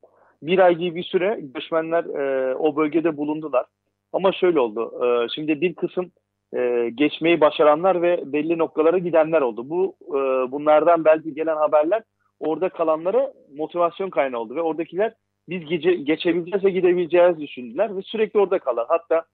Bir 0.43 0.59
ay 0.59 0.75
gibi 0.75 0.97
bir 0.97 1.03
süre 1.03 1.39
göçmenler 1.41 2.05
e, 2.05 2.55
o 2.55 2.77
bölgede 2.77 3.17
bulundular. 3.17 3.67
Ama 4.13 4.33
şöyle 4.33 4.61
oldu. 4.61 4.93
E, 5.05 5.29
şimdi 5.35 5.61
bir 5.61 5.75
kısım 5.75 6.13
e, 6.56 6.90
geçmeyi 6.94 7.40
başaranlar 7.40 8.02
ve 8.02 8.32
belli 8.32 8.58
noktalara 8.58 8.99
gidenler 8.99 9.40
oldu. 9.40 9.70
Bu 9.70 9.96
e, 10.08 10.52
bunlardan 10.52 11.04
belki 11.04 11.34
gelen 11.34 11.56
haberler 11.56 12.02
orada 12.40 12.68
kalanlara 12.68 13.32
motivasyon 13.56 14.11
kaynağı 14.11 14.40
oldu 14.40 14.56
ve 14.56 14.62
oradakiler 14.62 15.14
biz 15.49 15.68
gece, 15.68 15.94
geçebileceğiz 15.94 16.64
ve 16.64 16.70
gidebileceğiz 16.70 17.40
düşündüler 17.40 17.96
ve 17.96 18.02
sürekli 18.02 18.40
orada 18.40 18.58
kalır. 18.58 18.84
Hatta 18.88 19.25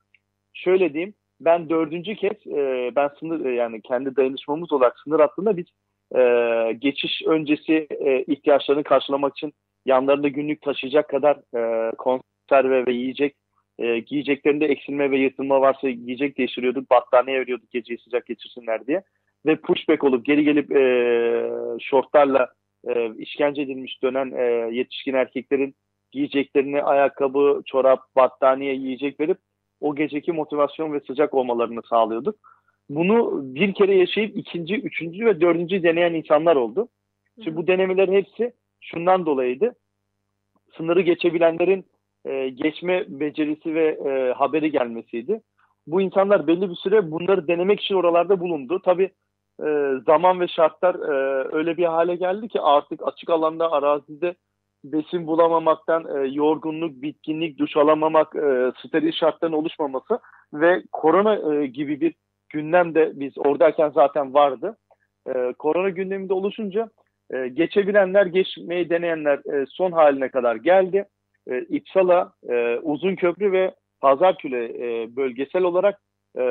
şöyle 0.52 0.92
diyeyim 0.92 1.14
ben 1.40 1.70
dördüncü 1.70 2.14
kez 2.14 2.46
e, 2.46 2.92
ben 2.96 3.10
sınır 3.20 3.44
e, 3.44 3.54
yani 3.54 3.80
kendi 3.82 4.16
dayanışmamız 4.16 4.72
olarak 4.72 4.98
sınır 5.04 5.20
hattında 5.20 5.56
biz 5.56 5.66
e, 6.16 6.72
geçiş 6.72 7.22
öncesi 7.26 7.86
e, 7.90 8.22
ihtiyaçlarını 8.22 8.84
karşılamak 8.84 9.36
için 9.36 9.52
yanlarında 9.86 10.28
günlük 10.28 10.62
taşıyacak 10.62 11.08
kadar 11.08 11.36
e, 11.56 11.92
konserve 11.96 12.86
ve 12.86 12.92
yiyecek 12.92 13.36
e, 13.80 13.99
giyeceklerinde 13.99 14.66
eksilme 14.66 15.10
ve 15.10 15.18
yırtılma 15.18 15.60
varsa 15.60 15.90
giyecek 15.90 16.38
değiştiriyorduk. 16.38 16.90
Battaniye 16.90 17.40
veriyorduk 17.40 17.70
geceyi 17.70 17.99
sıcak 17.99 18.26
geçirsinler 18.26 18.87
diye. 18.87 19.02
Ve 19.46 19.56
pushback 19.56 20.04
olup 20.04 20.25
geri 20.25 20.44
gelip 20.44 20.76
e, 20.76 20.82
şortlarla 21.80 22.49
e, 22.88 23.14
işkence 23.16 23.62
edilmiş 23.62 24.02
dönen 24.02 24.32
e, 24.32 24.75
yetişkin 24.76 25.14
erkeklerin 25.14 25.75
giyeceklerini 26.12 26.82
ayakkabı, 26.82 27.62
çorap, 27.66 28.00
battaniye, 28.16 28.75
yiyecek 28.75 29.20
verip 29.20 29.38
o 29.80 29.94
geceki 29.94 30.32
motivasyon 30.32 30.92
ve 30.92 31.00
sıcak 31.00 31.34
olmalarını 31.34 31.80
sağlıyorduk. 31.90 32.37
Bunu 32.88 33.40
bir 33.54 33.75
kere 33.75 33.94
yaşayıp 33.94 34.37
ikinci, 34.37 34.75
üçüncü 34.75 35.26
ve 35.26 35.40
dördüncü 35.40 35.82
deneyen 35.82 36.14
insanlar 36.14 36.56
oldu. 36.56 36.88
Şimdi 37.44 37.56
bu 37.56 37.66
denemelerin 37.66 38.12
hepsi 38.12 38.52
şundan 38.80 39.26
dolayıydı. 39.26 39.75
Sınırı 40.76 41.00
geçebilenlerin 41.00 41.84
e, 42.24 42.48
geçme 42.48 43.04
becerisi 43.08 43.74
ve 43.74 43.86
e, 43.88 44.32
haberi 44.32 44.70
gelmesiydi. 44.70 45.40
Bu 45.86 46.00
insanlar 46.00 46.46
belli 46.46 46.70
bir 46.70 46.74
süre 46.74 47.10
bunları 47.10 47.48
denemek 47.48 47.80
için 47.80 47.94
oralarda 47.94 48.40
bulundu. 48.40 48.82
Tabi 48.84 49.10
e, 49.66 49.92
zaman 50.06 50.40
ve 50.40 50.48
şartlar 50.48 50.94
e, 50.94 51.48
öyle 51.52 51.76
bir 51.76 51.84
hale 51.84 52.16
geldi 52.16 52.48
ki 52.48 52.60
artık 52.60 53.00
açık 53.04 53.30
alanda 53.30 53.72
arazide 53.72 54.34
besin 54.84 55.26
bulamamaktan 55.26 56.16
e, 56.16 56.28
yorgunluk, 56.28 57.02
bitkinlik, 57.02 57.58
duş 57.58 57.76
alamamak, 57.76 58.36
e, 58.36 58.72
steril 58.86 59.12
şartların 59.12 59.52
oluşmaması 59.52 60.18
ve 60.52 60.82
korona 60.92 61.54
e, 61.54 61.66
gibi 61.66 62.00
bir 62.00 62.14
gündem 62.48 62.94
de 62.94 63.12
biz 63.14 63.38
oradayken 63.38 63.90
zaten 63.90 64.34
vardı. 64.34 64.76
E, 65.34 65.52
korona 65.58 65.88
gündeminde 65.88 66.34
oluşunca 66.34 66.90
e, 67.30 67.48
geçebilenler, 67.48 68.26
geçmeyi 68.26 68.90
deneyenler 68.90 69.38
e, 69.38 69.66
son 69.66 69.92
haline 69.92 70.28
kadar 70.28 70.56
geldi 70.56 71.04
e, 71.50 71.61
İpsala, 71.61 72.32
e, 72.49 72.76
Uzunköprü 72.76 73.52
ve 73.52 73.75
Pazarküle 74.00 74.64
e, 74.64 75.16
bölgesel 75.16 75.62
olarak 75.62 76.00
e, 76.38 76.42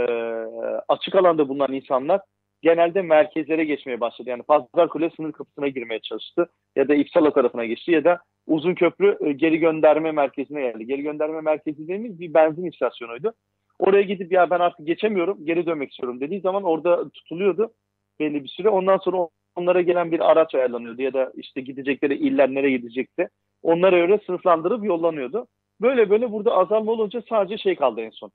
açık 0.87 1.15
alanda 1.15 1.49
bulunan 1.49 1.73
insanlar 1.73 2.21
genelde 2.61 3.01
merkezlere 3.01 3.63
geçmeye 3.63 3.99
başladı. 3.99 4.29
Yani 4.29 4.43
Pazarküle 4.43 5.09
sınır 5.09 5.31
kapısına 5.31 5.67
girmeye 5.67 5.99
çalıştı 5.99 6.49
ya 6.75 6.87
da 6.87 6.95
İpsala 6.95 7.33
tarafına 7.33 7.65
geçti 7.65 7.91
ya 7.91 8.03
da 8.03 8.19
Uzunköprü 8.47 9.17
e, 9.21 9.31
geri 9.31 9.57
gönderme 9.57 10.11
merkezine 10.11 10.61
geldi. 10.61 10.85
Geri 10.85 11.01
gönderme 11.01 11.41
merkezi 11.41 11.83
dediğimiz 11.83 12.19
bir 12.19 12.33
benzin 12.33 12.65
istasyonuydu. 12.65 13.33
Oraya 13.79 14.01
gidip 14.01 14.31
ya 14.31 14.49
ben 14.49 14.59
artık 14.59 14.87
geçemiyorum, 14.87 15.45
geri 15.45 15.65
dönmek 15.65 15.91
istiyorum 15.91 16.19
dediği 16.19 16.41
zaman 16.41 16.63
orada 16.63 17.09
tutuluyordu 17.09 17.73
belli 18.19 18.43
bir 18.43 18.49
süre. 18.49 18.69
Ondan 18.69 18.97
sonra 18.97 19.27
onlara 19.55 19.81
gelen 19.81 20.11
bir 20.11 20.31
araç 20.31 20.55
ayarlanıyordu 20.55 21.01
ya 21.01 21.13
da 21.13 21.31
işte 21.35 21.61
gidecekleri 21.61 22.15
iller 22.15 22.49
nereye 22.49 22.77
gidecekse 22.77 23.29
onlara 23.63 23.97
göre 23.97 24.19
sınıflandırıp 24.25 24.85
yollanıyordu. 24.85 25.47
Böyle 25.81 26.09
böyle 26.09 26.31
burada 26.31 26.57
azalma 26.57 26.91
olunca 26.91 27.23
sadece 27.29 27.57
şey 27.57 27.75
kaldı 27.75 28.01
en 28.01 28.09
son. 28.09 28.31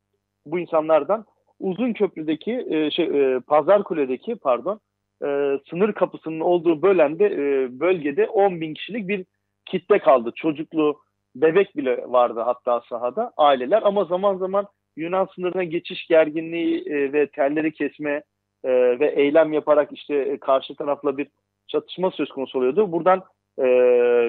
Bu 0.47 0.59
insanlardan 0.59 1.25
uzun 1.61 1.93
köprüdeki 1.93 2.66
e, 2.71 2.90
şey 2.90 3.04
e, 3.04 3.40
pazar 3.40 3.85
kuledeki 3.85 4.37
pardon 4.37 4.81
e, 5.25 5.59
sınır 5.71 5.93
kapısının 5.93 6.40
olduğu 6.40 6.83
bölende 6.83 7.26
e, 7.26 7.81
bölgede 7.81 8.26
10 8.26 8.61
bin 8.61 8.75
kişilik 8.75 9.09
bir 9.09 9.25
kitle 9.64 9.99
kaldı. 9.99 10.33
Çocuklu 10.37 11.00
bebek 11.35 11.76
bile 11.76 12.04
vardı 12.07 12.40
hatta 12.40 12.81
sahada 12.88 13.33
aileler 13.37 13.83
ama 13.83 14.04
zaman 14.04 14.37
zaman 14.37 14.66
Yunan 14.97 15.28
sınırına 15.35 15.64
geçiş 15.64 16.07
gerginliği 16.07 16.85
e, 16.87 17.12
ve 17.12 17.26
telleri 17.26 17.73
kesme 17.73 18.23
e, 18.64 18.71
ve 19.00 19.07
eylem 19.16 19.52
yaparak 19.52 19.93
işte 19.93 20.14
e, 20.14 20.38
karşı 20.38 20.76
tarafla 20.76 21.19
bir 21.19 21.28
çatışma 21.69 22.11
söz 22.11 22.28
konusu 22.28 22.59
oluyordu. 22.59 22.93
Buradan 22.93 23.23
e, 23.58 23.66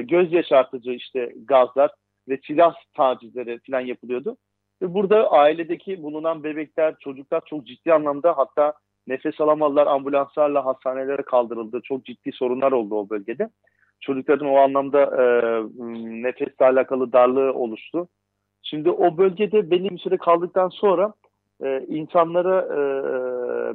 göz 0.03 0.34
yaşartıcı 0.34 0.91
işte 0.91 1.34
gazlar 1.46 1.91
ve 2.27 2.39
silah 2.48 2.75
tacizleri 2.94 3.60
falan 3.67 3.79
yapılıyordu. 3.79 4.38
Ve 4.82 4.94
burada 4.94 5.32
ailedeki 5.32 6.03
bulunan 6.03 6.44
bebekler, 6.44 6.96
çocuklar 7.00 7.41
çok 7.46 7.67
ciddi 7.67 7.94
anlamda 7.94 8.38
hatta 8.38 8.74
nefes 9.08 9.41
alamadılar, 9.41 9.88
ambulanslarla 9.88 10.65
hastanelere 10.65 11.22
kaldırıldı. 11.22 11.82
Çok 11.84 12.05
ciddi 12.05 12.32
sorunlar 12.32 12.72
oldu 12.72 12.96
o 12.96 13.10
bölgede. 13.10 13.50
Çocukların 14.00 14.48
o 14.48 14.58
anlamda 14.58 15.01
e, 15.01 15.25
nefesle 16.24 16.65
alakalı 16.65 17.13
darlığı 17.13 17.53
oluştu. 17.53 18.08
Şimdi 18.63 18.89
o 18.89 19.17
bölgede 19.17 19.72
belli 19.72 19.89
bir 19.89 19.98
süre 19.98 20.17
kaldıktan 20.17 20.70
sonra 20.70 21.13
e, 21.63 21.86
insanlara 21.88 22.62
e, 22.62 22.77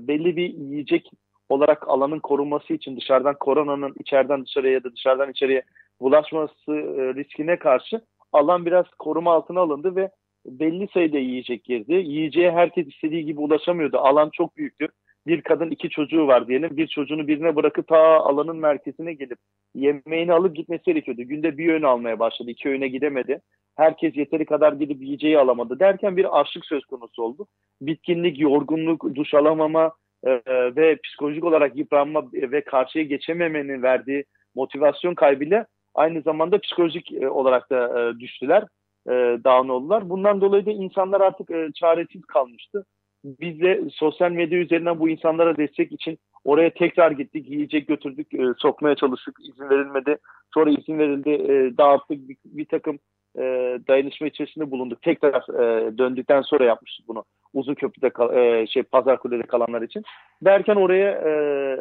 belli 0.09 0.37
bir 0.37 0.55
yiyecek 0.55 1.11
olarak 1.51 1.89
alanın 1.89 2.19
korunması 2.19 2.73
için 2.75 2.97
dışarıdan 2.97 3.37
koronanın 3.41 3.95
içeriden 4.01 4.45
dışarıya 4.45 4.73
ya 4.73 4.85
da 4.85 4.93
dışarıdan 4.93 5.31
içeriye 5.31 5.63
bulaşması 6.01 6.73
e, 6.73 7.15
riskine 7.15 7.59
karşı 7.59 8.01
alan 8.33 8.67
biraz 8.67 8.87
koruma 8.99 9.35
altına 9.35 9.61
alındı 9.61 9.97
ve 9.97 10.11
belli 10.47 10.89
sayıda 10.95 11.19
yiyecek 11.19 11.65
girdi. 11.65 11.93
Yiyeceğe 11.93 12.53
herkes 12.53 12.87
istediği 12.87 13.25
gibi 13.25 13.41
ulaşamıyordu. 13.41 13.99
Alan 13.99 14.31
çok 14.33 14.57
büyüktü. 14.57 14.89
Bir 15.27 15.43
kadın 15.43 15.71
iki 15.71 15.91
çocuğu 15.91 16.27
var 16.27 16.49
diyelim. 16.49 16.77
Bir 16.77 16.87
çocuğunu 16.87 17.29
birine 17.29 17.57
bırakıp 17.57 17.89
ta 17.89 17.99
alanın 17.99 18.57
merkezine 18.57 19.15
gelip 19.15 19.39
yemeğini 19.75 20.33
alıp 20.33 20.57
gitmesi 20.57 20.85
gerekiyordu. 20.85 21.23
Günde 21.23 21.59
bir 21.59 21.73
öğün 21.73 21.83
almaya 21.83 22.19
başladı. 22.19 22.51
iki 22.51 22.69
öğüne 22.69 22.89
gidemedi. 22.89 23.41
Herkes 23.77 24.17
yeteri 24.17 24.45
kadar 24.45 24.73
gidip 24.73 25.03
yiyeceği 25.03 25.39
alamadı 25.39 25.81
derken 25.81 26.17
bir 26.17 26.41
açlık 26.41 26.67
söz 26.67 26.85
konusu 26.85 27.23
oldu. 27.23 27.47
Bitkinlik, 27.81 28.41
yorgunluk, 28.41 29.15
duş 29.15 29.35
alamama, 29.35 29.93
e, 30.25 30.41
ve 30.77 30.99
psikolojik 31.05 31.45
olarak 31.45 31.77
yıpranma 31.77 32.33
ve 32.33 32.65
karşıya 32.65 33.05
geçememenin 33.05 33.83
verdiği 33.83 34.25
motivasyon 34.55 35.15
kaybıyla 35.15 35.67
aynı 35.95 36.23
zamanda 36.23 36.59
psikolojik 36.59 37.13
e, 37.13 37.29
olarak 37.29 37.71
da 37.71 38.01
e, 38.01 38.21
düştüler, 38.21 38.65
e, 39.07 39.13
down 39.45 39.69
oldular. 39.69 40.11
Bundan 40.11 40.41
dolayı 40.41 40.67
da 40.67 40.71
insanlar 40.71 41.21
artık 41.21 41.51
e, 41.51 41.69
çaresiz 41.75 42.25
kalmıştı. 42.25 42.85
Biz 43.25 43.61
de 43.61 43.85
sosyal 43.93 44.31
medya 44.31 44.59
üzerinden 44.59 44.99
bu 44.99 45.09
insanlara 45.09 45.57
destek 45.57 45.93
için 45.93 46.19
oraya 46.45 46.71
tekrar 46.71 47.11
gittik, 47.11 47.51
yiyecek 47.51 47.89
götürdük, 47.89 48.27
sokmaya 48.59 48.95
çalıştık, 48.95 49.35
izin 49.41 49.71
verilmedi. 49.71 50.19
Sonra 50.55 50.71
izin 50.71 50.99
verildi, 50.99 51.31
e, 51.31 51.79
dağıttık 51.79 52.19
bir 52.45 52.65
takım 52.65 52.99
e, 53.39 53.43
dayanışma 53.89 54.27
içerisinde 54.27 54.71
bulunduk. 54.71 55.03
Tekrar 55.03 55.61
e, 55.61 55.99
döndükten 55.99 56.43
sonra 56.43 56.65
yapmıştık 56.65 57.09
bunu. 57.09 57.25
Uzun 57.55 57.75
köprüde 57.75 58.11
kal, 58.11 58.37
e, 58.37 58.67
şey 58.67 58.83
Pazar 58.83 59.19
Kule'de 59.19 59.43
kalanlar 59.43 59.83
için. 59.83 60.03
Derken 60.45 60.77
oraya 60.77 61.11
e, 61.11 61.31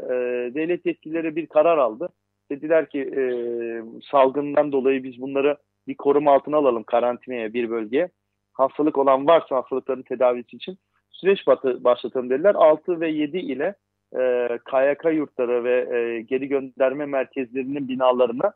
e, 0.05 0.15
devlet 0.53 0.85
yetkilileri 0.85 1.35
bir 1.35 1.47
karar 1.47 1.77
aldı. 1.77 2.09
Dediler 2.51 2.89
ki 2.89 2.99
e, 2.99 3.23
salgından 4.11 4.71
dolayı 4.71 5.03
biz 5.03 5.21
bunları 5.21 5.57
bir 5.87 5.95
koruma 5.95 6.33
altına 6.33 6.57
alalım 6.57 6.83
karantinaya 6.83 7.53
bir 7.53 7.69
bölgeye. 7.69 8.09
Hastalık 8.53 8.97
olan 8.97 9.27
varsa 9.27 9.55
hastalıkların 9.55 10.01
tedavisi 10.01 10.55
için 10.55 10.77
süreç 11.11 11.47
başlatalım 11.83 12.29
dediler. 12.29 12.55
6 12.55 12.99
ve 12.99 13.09
7 13.09 13.37
ile 13.37 13.75
e, 14.13 14.49
KYK 14.71 15.13
yurtları 15.13 15.63
ve 15.63 15.97
e, 15.97 16.21
geri 16.21 16.47
gönderme 16.47 17.05
merkezlerinin 17.05 17.87
binalarına 17.87 18.53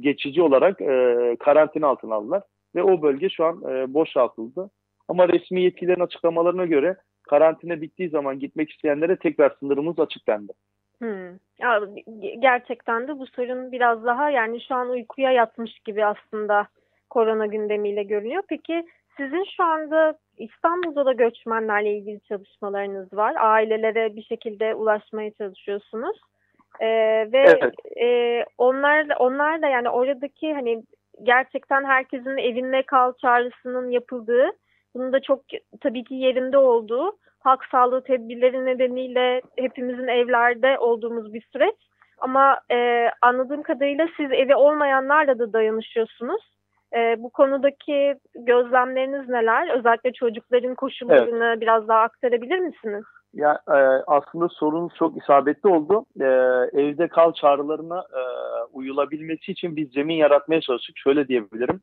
geçici 0.00 0.42
olarak 0.42 0.80
e, 0.80 1.36
karantina 1.40 1.86
altına 1.86 2.14
aldılar. 2.14 2.42
Ve 2.74 2.82
o 2.82 3.02
bölge 3.02 3.28
şu 3.28 3.44
an 3.44 3.62
e, 3.70 3.94
boşaltıldı. 3.94 4.70
Ama 5.08 5.28
resmi 5.28 5.62
yetkililerin 5.62 6.00
açıklamalarına 6.00 6.66
göre 6.66 6.96
karantina 7.22 7.80
bittiği 7.80 8.08
zaman 8.08 8.38
gitmek 8.38 8.70
isteyenlere 8.70 9.16
tekrar 9.16 9.50
sınırımız 9.60 9.98
açıklandı. 9.98 10.52
Hmm. 10.98 11.38
Gerçekten 12.38 13.08
de 13.08 13.18
bu 13.18 13.26
sorun 13.26 13.72
biraz 13.72 14.04
daha 14.04 14.30
yani 14.30 14.60
şu 14.68 14.74
an 14.74 14.90
uykuya 14.90 15.32
yatmış 15.32 15.78
gibi 15.78 16.04
aslında 16.04 16.66
korona 17.10 17.46
gündemiyle 17.46 18.02
görünüyor. 18.02 18.42
Peki 18.48 18.86
sizin 19.16 19.44
şu 19.56 19.64
anda 19.64 20.18
İstanbul'da 20.38 21.06
da 21.06 21.12
göçmenlerle 21.12 21.96
ilgili 21.96 22.20
çalışmalarınız 22.20 23.12
var. 23.12 23.34
Ailelere 23.38 24.16
bir 24.16 24.22
şekilde 24.22 24.74
ulaşmaya 24.74 25.30
çalışıyorsunuz. 25.30 26.16
Ee, 26.80 26.86
ve 27.32 27.38
evet. 27.38 27.74
e, 28.00 28.44
onlar 28.58 29.06
onlar 29.18 29.62
da 29.62 29.68
yani 29.68 29.90
oradaki 29.90 30.54
hani 30.54 30.82
gerçekten 31.22 31.84
herkesin 31.84 32.36
evinde 32.36 32.82
kal 32.82 33.12
çağrısının 33.12 33.90
yapıldığı, 33.90 34.50
bunun 34.94 35.12
da 35.12 35.20
çok 35.20 35.40
tabii 35.80 36.04
ki 36.04 36.14
yerinde 36.14 36.58
olduğu, 36.58 37.18
halk 37.40 37.64
sağlığı 37.64 38.04
tedbirleri 38.04 38.64
nedeniyle 38.64 39.42
hepimizin 39.56 40.08
evlerde 40.08 40.78
olduğumuz 40.78 41.34
bir 41.34 41.42
süreç. 41.52 41.74
Ama 42.18 42.60
e, 42.70 43.08
anladığım 43.22 43.62
kadarıyla 43.62 44.08
siz 44.16 44.32
evi 44.32 44.54
olmayanlarla 44.54 45.38
da 45.38 45.52
dayanışıyorsunuz. 45.52 46.59
E, 46.96 47.22
bu 47.22 47.30
konudaki 47.30 48.14
gözlemleriniz 48.34 49.28
neler? 49.28 49.78
Özellikle 49.78 50.12
çocukların 50.12 50.74
koşullarını 50.74 51.44
evet. 51.44 51.60
biraz 51.60 51.88
daha 51.88 52.00
aktarabilir 52.00 52.58
misiniz? 52.58 53.04
Ya 53.34 53.60
e, 53.68 53.78
aslında 54.06 54.48
sorunuz 54.48 54.92
çok 54.98 55.22
isabetli 55.22 55.68
oldu. 55.68 56.04
E, 56.20 56.24
evde 56.80 57.08
kal 57.08 57.32
çağrılarına 57.32 57.98
e, 57.98 58.22
uyulabilmesi 58.72 59.52
için 59.52 59.76
biz 59.76 59.90
zemin 59.90 60.14
yaratmaya 60.14 60.60
çalıştık. 60.60 60.98
Şöyle 60.98 61.28
diyebilirim. 61.28 61.80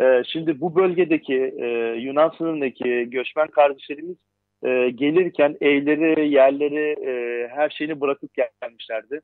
E, 0.00 0.22
şimdi 0.24 0.60
bu 0.60 0.76
bölgedeki 0.76 1.54
e, 1.58 1.66
Yunan 1.98 2.32
sınırındaki 2.38 3.10
göçmen 3.10 3.46
kardeşlerimiz 3.46 4.16
e, 4.62 4.90
gelirken 4.90 5.56
evleri, 5.60 6.28
yerleri, 6.28 6.96
e, 7.06 7.48
her 7.48 7.70
şeyini 7.70 8.00
bırakıp 8.00 8.30
gelmişlerdi. 8.34 9.20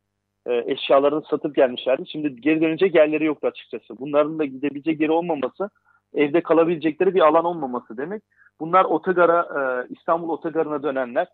E, 0.48 0.64
eşyalarını 0.72 1.22
satıp 1.30 1.56
gelmişlerdi. 1.56 2.08
Şimdi 2.08 2.40
geri 2.40 2.60
dönecek 2.60 2.94
yerleri 2.94 3.24
yoktu 3.24 3.46
açıkçası. 3.46 3.98
Bunların 3.98 4.38
da 4.38 4.44
gidebilecek 4.44 5.00
yeri 5.00 5.12
olmaması, 5.12 5.70
evde 6.14 6.40
kalabilecekleri 6.40 7.14
bir 7.14 7.20
alan 7.20 7.44
olmaması 7.44 7.96
demek. 7.96 8.22
Bunlar 8.60 8.84
otogara, 8.84 9.40
e, 9.40 9.92
İstanbul 9.94 10.28
otogarına 10.28 10.82
dönenler 10.82 11.26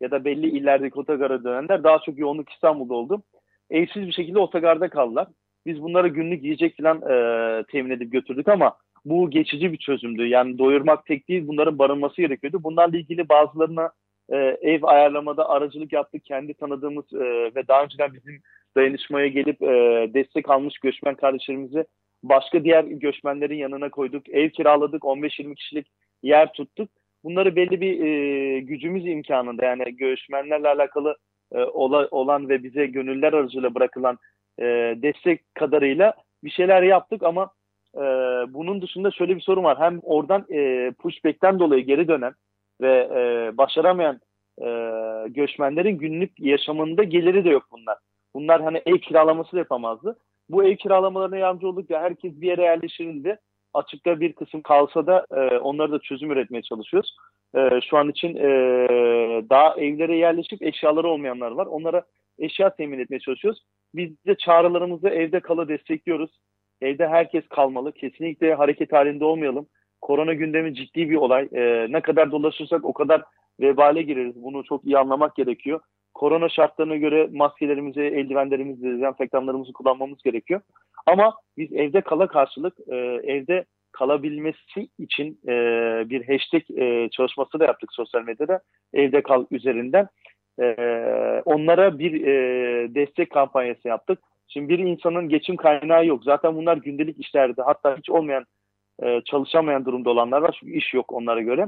ya 0.00 0.10
da 0.10 0.24
belli 0.24 0.48
illerdeki 0.48 0.98
otogara 0.98 1.44
dönenler 1.44 1.84
daha 1.84 1.98
çok 1.98 2.18
yoğunluk 2.18 2.50
İstanbul'da 2.50 2.94
oldu. 2.94 3.22
Evsiz 3.70 4.06
bir 4.06 4.12
şekilde 4.12 4.38
otogarda 4.38 4.88
kaldılar. 4.88 5.26
Biz 5.66 5.82
bunlara 5.82 6.08
günlük 6.08 6.44
yiyecek 6.44 6.76
falan 6.76 6.96
e, 6.96 7.64
temin 7.72 7.90
edip 7.90 8.12
götürdük 8.12 8.48
ama 8.48 8.76
bu 9.04 9.30
geçici 9.30 9.72
bir 9.72 9.78
çözümdü. 9.78 10.26
Yani 10.26 10.58
doyurmak 10.58 11.06
tek 11.06 11.28
değil 11.28 11.46
bunların 11.46 11.78
barınması 11.78 12.16
gerekiyordu. 12.16 12.62
Bunlarla 12.62 12.96
ilgili 12.96 13.28
bazılarına 13.28 13.90
e, 14.32 14.36
ev 14.62 14.82
ayarlamada 14.82 15.48
aracılık 15.48 15.92
yaptık. 15.92 16.24
Kendi 16.24 16.54
tanıdığımız 16.54 17.12
e, 17.14 17.54
ve 17.54 17.68
daha 17.68 17.84
önceden 17.84 18.14
bizim 18.14 18.42
dayanışmaya 18.76 19.26
gelip 19.26 19.62
e, 19.62 19.66
destek 20.14 20.50
almış 20.50 20.78
göçmen 20.78 21.14
kardeşlerimizi 21.14 21.84
başka 22.22 22.64
diğer 22.64 22.84
göçmenlerin 22.84 23.56
yanına 23.56 23.90
koyduk. 23.90 24.28
Ev 24.28 24.50
kiraladık. 24.50 25.02
15-20 25.02 25.54
kişilik 25.54 25.86
yer 26.22 26.52
tuttuk. 26.52 26.90
Bunları 27.24 27.56
belli 27.56 27.80
bir 27.80 28.04
e, 28.04 28.60
gücümüz 28.60 29.06
imkanında 29.06 29.64
yani 29.64 29.96
göçmenlerle 29.96 30.68
alakalı 30.68 31.16
e, 31.52 31.58
ola, 31.58 32.08
olan 32.10 32.48
ve 32.48 32.62
bize 32.62 32.86
gönüller 32.86 33.32
aracılığıyla 33.32 33.74
bırakılan 33.74 34.18
e, 34.58 34.64
destek 35.02 35.54
kadarıyla 35.54 36.14
bir 36.44 36.50
şeyler 36.50 36.82
yaptık 36.82 37.22
ama 37.22 37.50
e, 37.94 38.00
bunun 38.54 38.82
dışında 38.82 39.10
şöyle 39.10 39.36
bir 39.36 39.40
sorun 39.40 39.64
var. 39.64 39.78
Hem 39.78 40.00
oradan 40.02 40.46
e, 40.52 40.92
pushback'ten 40.98 41.58
dolayı 41.58 41.84
geri 41.84 42.08
dönen 42.08 42.32
ve 42.80 43.08
e, 43.14 43.56
başaramayan 43.56 44.20
e, 44.62 44.68
göçmenlerin 45.28 45.98
günlük 45.98 46.40
yaşamında 46.40 47.04
geliri 47.04 47.44
de 47.44 47.48
yok 47.48 47.66
bunlar. 47.72 47.98
Bunlar 48.34 48.62
hani 48.62 48.82
ev 48.86 48.98
kiralaması 48.98 49.52
da 49.52 49.58
yapamazdı. 49.58 50.18
Bu 50.48 50.64
ev 50.64 50.76
kiralamalarına 50.76 51.36
yardımcı 51.36 51.68
olduk 51.68 51.90
ve 51.90 51.98
herkes 51.98 52.40
bir 52.40 52.46
yere 52.46 52.62
yerleştirildi. 52.62 53.38
Açıkta 53.74 54.20
bir 54.20 54.32
kısım 54.32 54.62
kalsa 54.62 55.06
da 55.06 55.26
e, 55.30 55.58
onları 55.58 55.92
da 55.92 55.98
çözüm 55.98 56.30
üretmeye 56.30 56.62
çalışıyoruz. 56.62 57.16
E, 57.54 57.80
şu 57.90 57.98
an 57.98 58.08
için 58.08 58.36
e, 58.36 58.48
daha 59.50 59.74
evlere 59.74 60.16
yerleşip 60.16 60.62
eşyaları 60.62 61.08
olmayanlar 61.08 61.50
var. 61.50 61.66
Onlara 61.66 62.02
eşya 62.38 62.70
temin 62.70 62.98
etmeye 62.98 63.18
çalışıyoruz. 63.18 63.62
Biz 63.94 64.24
de 64.26 64.34
çağrılarımızı 64.34 65.08
evde 65.08 65.40
kalı 65.40 65.68
destekliyoruz. 65.68 66.30
Evde 66.80 67.08
herkes 67.08 67.48
kalmalı. 67.48 67.92
Kesinlikle 67.92 68.54
hareket 68.54 68.92
halinde 68.92 69.24
olmayalım. 69.24 69.66
Korona 70.00 70.34
gündemi 70.34 70.74
ciddi 70.74 71.10
bir 71.10 71.16
olay. 71.16 71.48
E, 71.52 71.86
ne 71.90 72.00
kadar 72.00 72.32
dolaşırsak 72.32 72.84
o 72.84 72.92
kadar 72.92 73.22
vebale 73.60 74.02
gireriz. 74.02 74.42
Bunu 74.42 74.64
çok 74.64 74.84
iyi 74.84 74.98
anlamak 74.98 75.36
gerekiyor. 75.36 75.80
Korona 76.14 76.48
şartlarına 76.48 76.96
göre 76.96 77.28
maskelerimizi, 77.32 78.00
eldivenlerimizi, 78.00 78.82
dezenfektanlarımızı 78.82 79.72
kullanmamız 79.72 80.22
gerekiyor. 80.22 80.60
Ama 81.06 81.34
biz 81.56 81.72
evde 81.72 82.00
kala 82.00 82.26
karşılık 82.26 82.74
e, 82.88 82.96
evde 83.24 83.64
kalabilmesi 83.92 84.88
için 84.98 85.40
e, 85.48 85.52
bir 86.10 86.26
hashtag 86.26 86.62
e, 86.70 87.08
çalışması 87.10 87.60
da 87.60 87.64
yaptık 87.64 87.92
sosyal 87.92 88.22
medyada. 88.22 88.60
Evde 88.92 89.22
kal 89.22 89.46
üzerinden. 89.50 90.08
E, 90.60 90.66
onlara 91.44 91.98
bir 91.98 92.26
e, 92.26 92.34
destek 92.94 93.30
kampanyası 93.30 93.88
yaptık. 93.88 94.18
Şimdi 94.48 94.68
bir 94.68 94.78
insanın 94.78 95.28
geçim 95.28 95.56
kaynağı 95.56 96.06
yok. 96.06 96.24
Zaten 96.24 96.56
bunlar 96.56 96.76
gündelik 96.76 97.20
işlerdi. 97.20 97.62
Hatta 97.62 97.96
hiç 97.96 98.10
olmayan, 98.10 98.44
e, 99.02 99.20
çalışamayan 99.24 99.84
durumda 99.84 100.10
olanlar 100.10 100.42
var. 100.42 100.56
Çünkü 100.60 100.72
iş 100.72 100.94
yok 100.94 101.12
onlara 101.12 101.40
göre. 101.40 101.66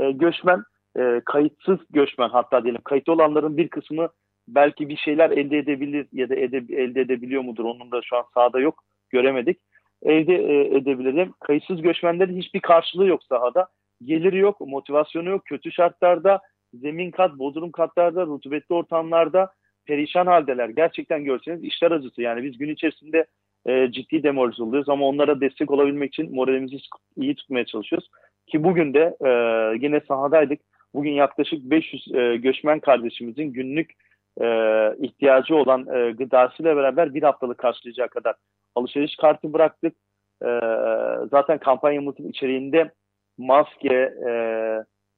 E, 0.00 0.10
göçmen, 0.10 0.62
e, 0.98 1.20
kayıtsız 1.24 1.78
göçmen 1.90 2.28
hatta 2.28 2.64
diyelim 2.64 2.80
kayıtlı 2.84 3.12
olanların 3.12 3.56
bir 3.56 3.68
kısmı 3.68 4.08
belki 4.48 4.88
bir 4.88 4.96
şeyler 4.96 5.30
elde 5.30 5.58
edebilir 5.58 6.06
ya 6.12 6.28
da 6.28 6.34
ede, 6.34 6.56
elde 6.56 7.00
edebiliyor 7.00 7.42
mudur? 7.42 7.64
Onun 7.64 7.92
da 7.92 8.00
şu 8.02 8.16
an 8.16 8.24
sahada 8.34 8.60
yok. 8.60 8.84
Göremedik. 9.10 9.58
Elde 10.02 10.34
e, 10.34 10.76
edebilirim. 10.76 11.32
Kayıtsız 11.40 11.82
göçmenlerin 11.82 12.36
hiçbir 12.36 12.60
karşılığı 12.60 13.06
yok 13.06 13.24
sahada. 13.24 13.68
Geliri 14.04 14.38
yok, 14.38 14.60
motivasyonu 14.60 15.28
yok. 15.28 15.44
Kötü 15.44 15.72
şartlarda, 15.72 16.40
zemin 16.74 17.10
kat, 17.10 17.38
bodrum 17.38 17.72
katlarda, 17.72 18.26
rutubetli 18.26 18.74
ortamlarda 18.74 19.52
perişan 19.86 20.26
haldeler. 20.26 20.68
Gerçekten 20.68 21.24
görseniz 21.24 21.64
işler 21.64 21.90
acısı. 21.90 22.22
Yani 22.22 22.42
biz 22.42 22.58
gün 22.58 22.68
içerisinde 22.68 23.26
e, 23.66 23.92
ciddi 23.92 24.22
demoralize 24.22 24.62
oluyoruz 24.62 24.88
ama 24.88 25.06
onlara 25.06 25.40
destek 25.40 25.70
olabilmek 25.70 26.08
için 26.14 26.34
moralimizi 26.34 26.76
iyi 27.16 27.34
tutmaya 27.34 27.64
çalışıyoruz. 27.64 28.08
Ki 28.46 28.64
bugün 28.64 28.94
de 28.94 29.16
e, 29.24 29.30
yine 29.86 30.00
sahadaydık. 30.08 30.60
Bugün 30.94 31.10
yaklaşık 31.10 31.58
500 31.62 32.14
e, 32.14 32.36
göçmen 32.36 32.80
kardeşimizin 32.80 33.52
günlük 33.52 33.90
e, 34.40 34.46
ihtiyacı 34.98 35.56
olan 35.56 35.86
e, 35.94 36.12
gıdasıyla 36.12 36.76
beraber 36.76 37.14
bir 37.14 37.22
haftalık 37.22 37.58
karşılayacağı 37.58 38.08
kadar 38.08 38.34
alışveriş 38.74 39.16
kartı 39.16 39.52
bıraktık. 39.52 39.94
E, 40.42 40.48
zaten 41.30 41.58
kampanyamızın 41.58 42.28
içeriğinde 42.28 42.90
maske, 43.38 44.14
e, 44.28 44.32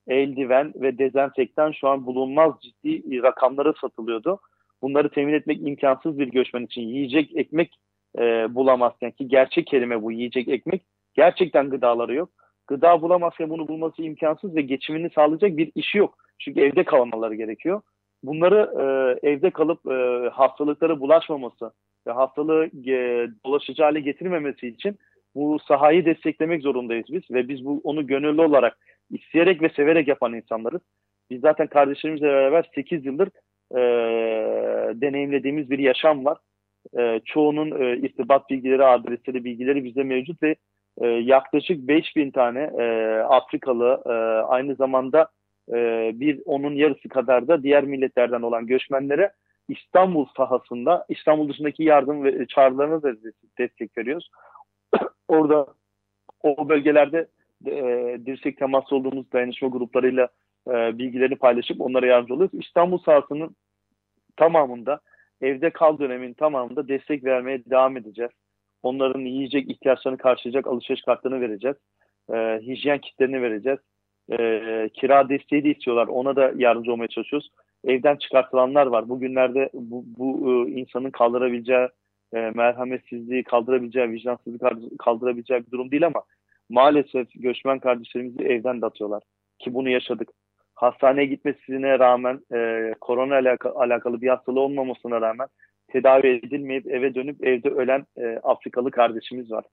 eldiven 0.07 0.73
ve 0.77 0.99
dezenfektan 0.99 1.73
şu 1.73 1.89
an 1.89 2.07
bulunmaz 2.07 2.55
ciddi 2.63 3.23
rakamlara 3.23 3.73
satılıyordu. 3.81 4.41
Bunları 4.83 5.09
temin 5.09 5.33
etmek 5.33 5.69
imkansız 5.69 6.19
bir 6.19 6.29
göçmen 6.29 6.65
için. 6.65 6.83
Yiyecek 6.83 7.37
ekmek 7.37 7.75
e, 8.19 8.55
bulamazken 8.55 9.11
ki 9.11 9.29
gerçek 9.29 9.67
kelime 9.67 10.03
bu 10.03 10.13
yiyecek 10.13 10.49
ekmek. 10.49 10.83
Gerçekten 11.15 11.71
gıdaları 11.71 12.15
yok. 12.15 12.31
Gıda 12.67 13.03
bulamazken 13.03 13.51
bunu 13.51 13.69
bulması 13.69 14.03
imkansız 14.03 14.57
ve 14.57 14.63
geçimini 14.63 15.11
sağlayacak 15.11 15.57
bir 15.57 15.73
işi 15.75 15.99
yok. 15.99 16.19
Çünkü 16.39 16.61
evde 16.61 16.85
kalmaları 16.85 17.35
gerekiyor. 17.35 17.81
Bunları 18.23 18.71
e, 18.81 19.29
evde 19.31 19.51
kalıp 19.51 19.87
e, 19.87 20.29
hastalıklara 20.29 21.01
bulaşmaması 21.01 21.73
ve 22.07 22.13
hastalığı 22.13 22.67
e, 22.67 23.29
dolaşıcı 23.47 23.83
hale 23.83 24.01
getirmemesi 24.01 24.69
için 24.69 24.99
bu 25.35 25.59
sahayı 25.69 26.05
desteklemek 26.05 26.63
zorundayız 26.63 27.07
biz 27.09 27.23
ve 27.31 27.49
biz 27.49 27.65
bu 27.65 27.81
onu 27.85 28.07
gönüllü 28.07 28.41
olarak 28.41 28.79
isteyerek 29.11 29.63
ve 29.63 29.69
severek 29.69 30.09
yapan 30.09 30.35
insanlarız. 30.35 30.81
Biz 31.31 31.41
zaten 31.41 31.67
kardeşlerimizle 31.67 32.27
beraber 32.27 32.71
8 32.75 33.07
yıldır 33.07 33.29
e, 33.73 33.81
deneyimlediğimiz 35.01 35.71
bir 35.71 35.79
yaşam 35.79 36.25
var. 36.25 36.39
E, 36.99 37.21
çoğunun 37.25 37.81
e, 37.81 37.97
irtibat 37.97 38.51
bilgileri, 38.51 38.85
adresleri, 38.85 39.45
bilgileri 39.45 39.85
bizde 39.85 40.03
mevcut 40.03 40.43
ve 40.43 40.57
e, 41.01 41.07
yaklaşık 41.07 41.89
5000 41.89 42.31
tane 42.31 42.61
e, 42.79 43.19
Afrikalı 43.19 44.03
e, 44.07 44.13
aynı 44.47 44.75
zamanda 44.75 45.29
e, 45.73 46.11
bir 46.15 46.43
onun 46.45 46.75
yarısı 46.75 47.09
kadar 47.09 47.49
da 47.49 47.63
diğer 47.63 47.85
milletlerden 47.85 48.43
olan 48.43 48.67
göçmenlere 48.67 49.33
İstanbul 49.69 50.27
sahasında 50.37 51.07
İstanbul 51.09 51.49
dışındaki 51.49 51.85
yardım 51.85 52.25
ve 52.25 52.47
çağrılarına 52.47 53.03
da 53.03 53.15
destek 53.59 53.99
veriyoruz. 53.99 54.31
Orada 55.29 55.67
o 56.43 56.69
bölgelerde 56.69 57.27
e, 57.67 58.19
dirsek 58.27 58.59
teması 58.59 58.97
olduğumuz 58.97 59.33
dayanışma 59.33 59.69
gruplarıyla 59.69 60.29
e, 60.69 60.99
bilgilerini 60.99 61.37
paylaşıp 61.37 61.81
onlara 61.81 62.07
yardımcı 62.07 62.35
oluyoruz. 62.35 62.61
İstanbul 62.65 62.99
sahasının 62.99 63.57
tamamında 64.37 65.01
evde 65.41 65.71
kal 65.71 65.99
dönemin 65.99 66.33
tamamında 66.33 66.89
destek 66.89 67.25
vermeye 67.25 67.65
devam 67.65 67.97
edeceğiz. 67.97 68.31
Onların 68.85 69.21
yiyecek 69.21 69.71
ihtiyaçlarını 69.71 70.19
karşılayacak 70.19 70.67
alışveriş 70.67 71.03
kartlarını 71.03 71.41
vereceğiz. 71.41 71.77
E, 72.33 72.61
hijyen 72.63 72.99
kitlerini 72.99 73.43
vereceğiz. 73.43 73.79
E, 74.31 74.89
kira 74.95 75.29
desteği 75.29 75.65
de 75.65 75.71
istiyorlar. 75.71 76.07
Ona 76.07 76.37
da 76.37 76.53
yardımcı 76.57 76.93
olmaya 76.93 77.09
çalışıyoruz. 77.09 77.51
Evden 77.85 78.17
çıkartılanlar 78.17 78.87
var. 78.87 79.09
Bugünlerde 79.09 79.71
bu, 79.75 80.05
bu 80.19 80.51
e, 80.51 80.71
insanın 80.71 81.11
kaldırabileceği 81.11 81.89
e, 82.35 82.51
merhametsizliği 82.55 83.45
kaldırabileceği, 83.45 84.11
vicdansızlığı 84.11 84.99
kaldırabileceği 84.99 85.67
bir 85.67 85.71
durum 85.71 85.91
değil 85.91 86.07
ama 86.07 86.23
maalesef 86.71 87.29
göçmen 87.35 87.79
kardeşlerimizi 87.79 88.43
evden 88.43 88.83
de. 88.83 89.21
Ki 89.59 89.75
bunu 89.75 89.89
yaşadık. 89.89 90.29
Hastaneye 90.75 91.27
gitmesine 91.27 91.99
rağmen 91.99 92.41
e, 92.55 92.91
korona 93.01 93.35
alaka, 93.35 93.75
alakalı 93.75 94.21
bir 94.21 94.29
hastalığı 94.29 94.61
olmamasına 94.61 95.21
rağmen 95.21 95.49
tedavi 95.95 96.27
edilmeyip 96.29 96.87
eve 96.87 97.15
dönüp 97.15 97.47
evde 97.47 97.69
ölen 97.69 98.07
e, 98.17 98.39
Afrikalı 98.43 98.91
kardeşimiz 98.91 99.51
var. 99.51 99.65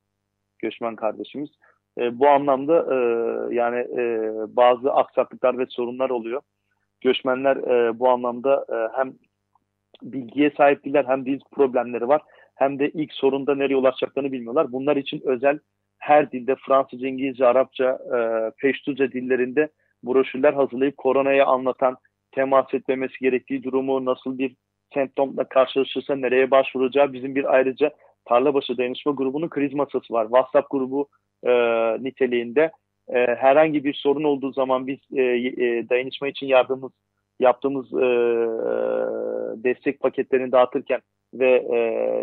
Göçmen 0.59 0.95
kardeşimiz. 0.95 1.49
E, 1.97 2.19
bu 2.19 2.27
anlamda 2.27 2.77
e, 2.95 2.97
yani 3.55 3.79
e, 3.79 4.31
bazı 4.55 4.93
aksaklıklar 4.93 5.57
ve 5.57 5.65
sorunlar 5.65 6.09
oluyor. 6.09 6.41
Göçmenler 7.01 7.57
e, 7.57 7.99
bu 7.99 8.09
anlamda 8.09 8.65
e, 8.69 8.97
hem 8.97 9.13
bilgiye 10.01 10.51
sahip 10.57 10.85
değiller 10.85 11.05
hem 11.07 11.25
dil 11.25 11.39
problemleri 11.51 12.07
var 12.07 12.21
hem 12.55 12.79
de 12.79 12.89
ilk 12.89 13.13
sorunda 13.13 13.55
nereye 13.55 13.75
ulaşacaklarını 13.75 14.31
bilmiyorlar. 14.31 14.71
Bunlar 14.71 14.95
için 14.95 15.21
özel 15.25 15.59
her 15.97 16.31
dilde 16.31 16.55
Fransızca, 16.55 17.07
İngilizce, 17.07 17.45
Arapça, 17.45 17.99
e, 18.15 18.17
Peştuca 18.57 19.11
dillerinde 19.11 19.69
broşürler 20.03 20.53
hazırlayıp 20.53 20.97
koronayı 20.97 21.45
anlatan, 21.45 21.97
temas 22.31 22.73
etmemesi 22.73 23.19
gerektiği 23.19 23.63
durumu, 23.63 24.05
nasıl 24.05 24.37
bir 24.37 24.55
semptomla 24.93 25.43
karşılaşırsa 25.43 26.15
nereye 26.15 26.51
başvuracağı 26.51 27.13
bizim 27.13 27.35
bir 27.35 27.53
ayrıca 27.53 27.91
Tarlabaşı 28.25 28.77
Dayanışma 28.77 29.11
Grubu'nun 29.11 29.49
kriz 29.49 29.73
masası 29.73 30.13
var. 30.13 30.23
WhatsApp 30.23 30.71
grubu 30.71 31.07
e, 31.43 31.51
niteliğinde 32.03 32.71
e, 33.09 33.19
herhangi 33.35 33.83
bir 33.83 33.93
sorun 33.93 34.23
olduğu 34.23 34.51
zaman 34.51 34.87
biz 34.87 34.99
e, 35.15 35.21
e, 35.21 35.89
dayanışma 35.89 36.27
için 36.27 36.47
yardımımız 36.47 36.91
yaptığımız 37.39 37.93
e, 37.93 38.07
destek 39.63 39.99
paketlerini 39.99 40.51
dağıtırken 40.51 41.01
ve 41.33 41.51
e, 41.51 41.79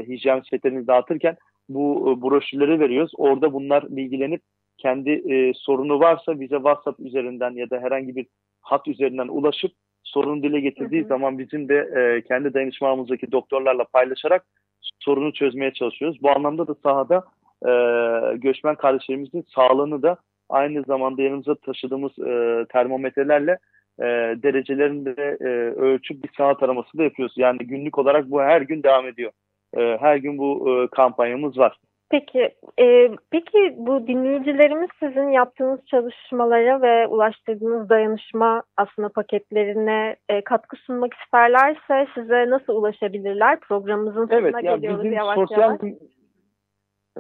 hijyen 0.09 0.43
setlerini 0.51 0.87
dağıtırken 0.87 1.37
bu 1.69 2.13
e, 2.13 2.23
broşürleri 2.23 2.81
veriyoruz. 2.81 3.13
Orada 3.17 3.53
bunlar 3.53 3.97
bilgilenip 3.97 4.43
kendi 4.79 5.11
e, 5.11 5.53
sorunu 5.55 6.01
varsa 6.01 6.41
bize 6.41 6.57
WhatsApp 6.57 7.01
üzerinden 7.01 7.51
ya 7.51 7.71
da 7.71 7.79
herhangi 7.79 8.17
bir 8.17 8.27
hat 8.61 8.89
üzerinden 8.89 9.29
ulaşıp 9.29 9.73
sorunu 10.09 10.43
dile 10.43 10.61
getirdiği 10.61 11.01
hı 11.01 11.05
hı. 11.05 11.09
zaman 11.09 11.39
bizim 11.39 11.69
de 11.69 11.77
e, 11.77 12.23
kendi 12.29 12.55
dayanışmamızdaki 12.55 13.33
doktorlarla 13.33 13.85
paylaşarak 13.85 14.45
sorunu 14.99 15.33
çözmeye 15.33 15.73
çalışıyoruz. 15.73 16.23
Bu 16.23 16.31
anlamda 16.31 16.67
da 16.67 16.75
sahada 16.75 17.25
e, 17.67 17.73
göçmen 18.37 18.75
kardeşlerimizin 18.75 19.45
sağlığını 19.55 20.03
da 20.03 20.17
aynı 20.49 20.83
zamanda 20.83 21.23
yanımıza 21.23 21.55
taşıdığımız 21.55 22.19
e, 22.19 22.65
termometrelerle 22.73 23.59
e, 23.99 24.05
derecelerini 24.43 25.17
de 25.17 25.37
e, 25.41 25.45
ölçüp 25.81 26.25
bir 26.25 26.31
saha 26.37 26.57
taraması 26.57 26.99
da 26.99 27.03
yapıyoruz. 27.03 27.35
Yani 27.37 27.59
günlük 27.59 27.99
olarak 27.99 28.31
bu 28.31 28.41
her 28.41 28.61
gün 28.61 28.83
devam 28.83 29.07
ediyor. 29.07 29.33
E, 29.77 29.97
her 30.01 30.17
gün 30.17 30.39
bu 30.39 30.71
e, 30.71 30.89
kampanyamız 30.89 31.59
var. 31.59 31.77
Peki, 32.11 32.55
e, 32.81 33.11
peki 33.31 33.75
bu 33.77 34.07
dinleyicilerimiz 34.07 34.91
sizin 35.01 35.29
yaptığınız 35.29 35.81
çalışmalara 35.87 36.83
ve 36.83 37.07
ulaştırdığınız 37.07 37.89
dayanışma 37.89 38.63
aslında 38.77 39.09
paketlerine 39.09 40.17
e, 40.29 40.45
katkı 40.45 40.77
sunmak 40.77 41.15
isterlerse 41.15 42.07
size 42.15 42.51
nasıl 42.51 42.73
ulaşabilirler? 42.73 43.61
Programımızın 43.61 44.27
sonuna 44.27 44.39
evet, 44.39 44.55
ya 44.63 44.77
geliyoruz 44.77 45.05
bizim 45.05 45.17
yavaş 45.17 45.35
sosyal, 45.35 45.61
yavaş. 45.61 45.81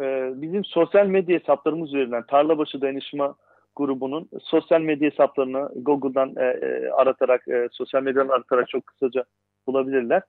E, 0.00 0.32
bizim 0.42 0.64
sosyal 0.64 1.06
medya 1.06 1.38
hesaplarımız 1.38 1.94
üzerinden 1.94 2.26
Tarlabaşı 2.26 2.80
Dayanışma 2.80 3.34
grubunun 3.76 4.28
sosyal 4.40 4.80
medya 4.80 5.10
hesaplarını 5.10 5.68
Google'dan 5.76 6.34
e, 6.36 6.44
e, 6.44 6.90
aratarak, 6.90 7.48
e, 7.48 7.68
sosyal 7.72 8.02
medyadan 8.02 8.28
aratarak 8.28 8.68
çok 8.68 8.86
kısaca 8.86 9.24
bulabilirler. 9.66 10.22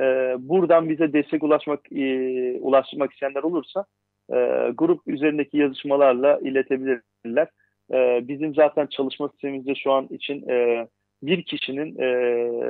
E, 0.00 0.04
buradan 0.38 0.88
bize 0.88 1.12
destek 1.12 1.42
ulaşmak 1.42 1.92
e, 1.92 2.58
ulaşmak 2.60 3.12
isteyenler 3.12 3.42
olursa 3.42 3.84
e, 4.30 4.36
grup 4.74 5.08
üzerindeki 5.08 5.56
yazışmalarla 5.58 6.38
iletebilirler. 6.38 7.48
E, 7.92 8.28
bizim 8.28 8.54
zaten 8.54 8.86
çalışma 8.86 9.28
sistemimizde 9.28 9.74
şu 9.74 9.92
an 9.92 10.06
için 10.10 10.48
e, 10.48 10.86
bir 11.22 11.42
kişinin 11.42 11.98
e, 11.98 12.06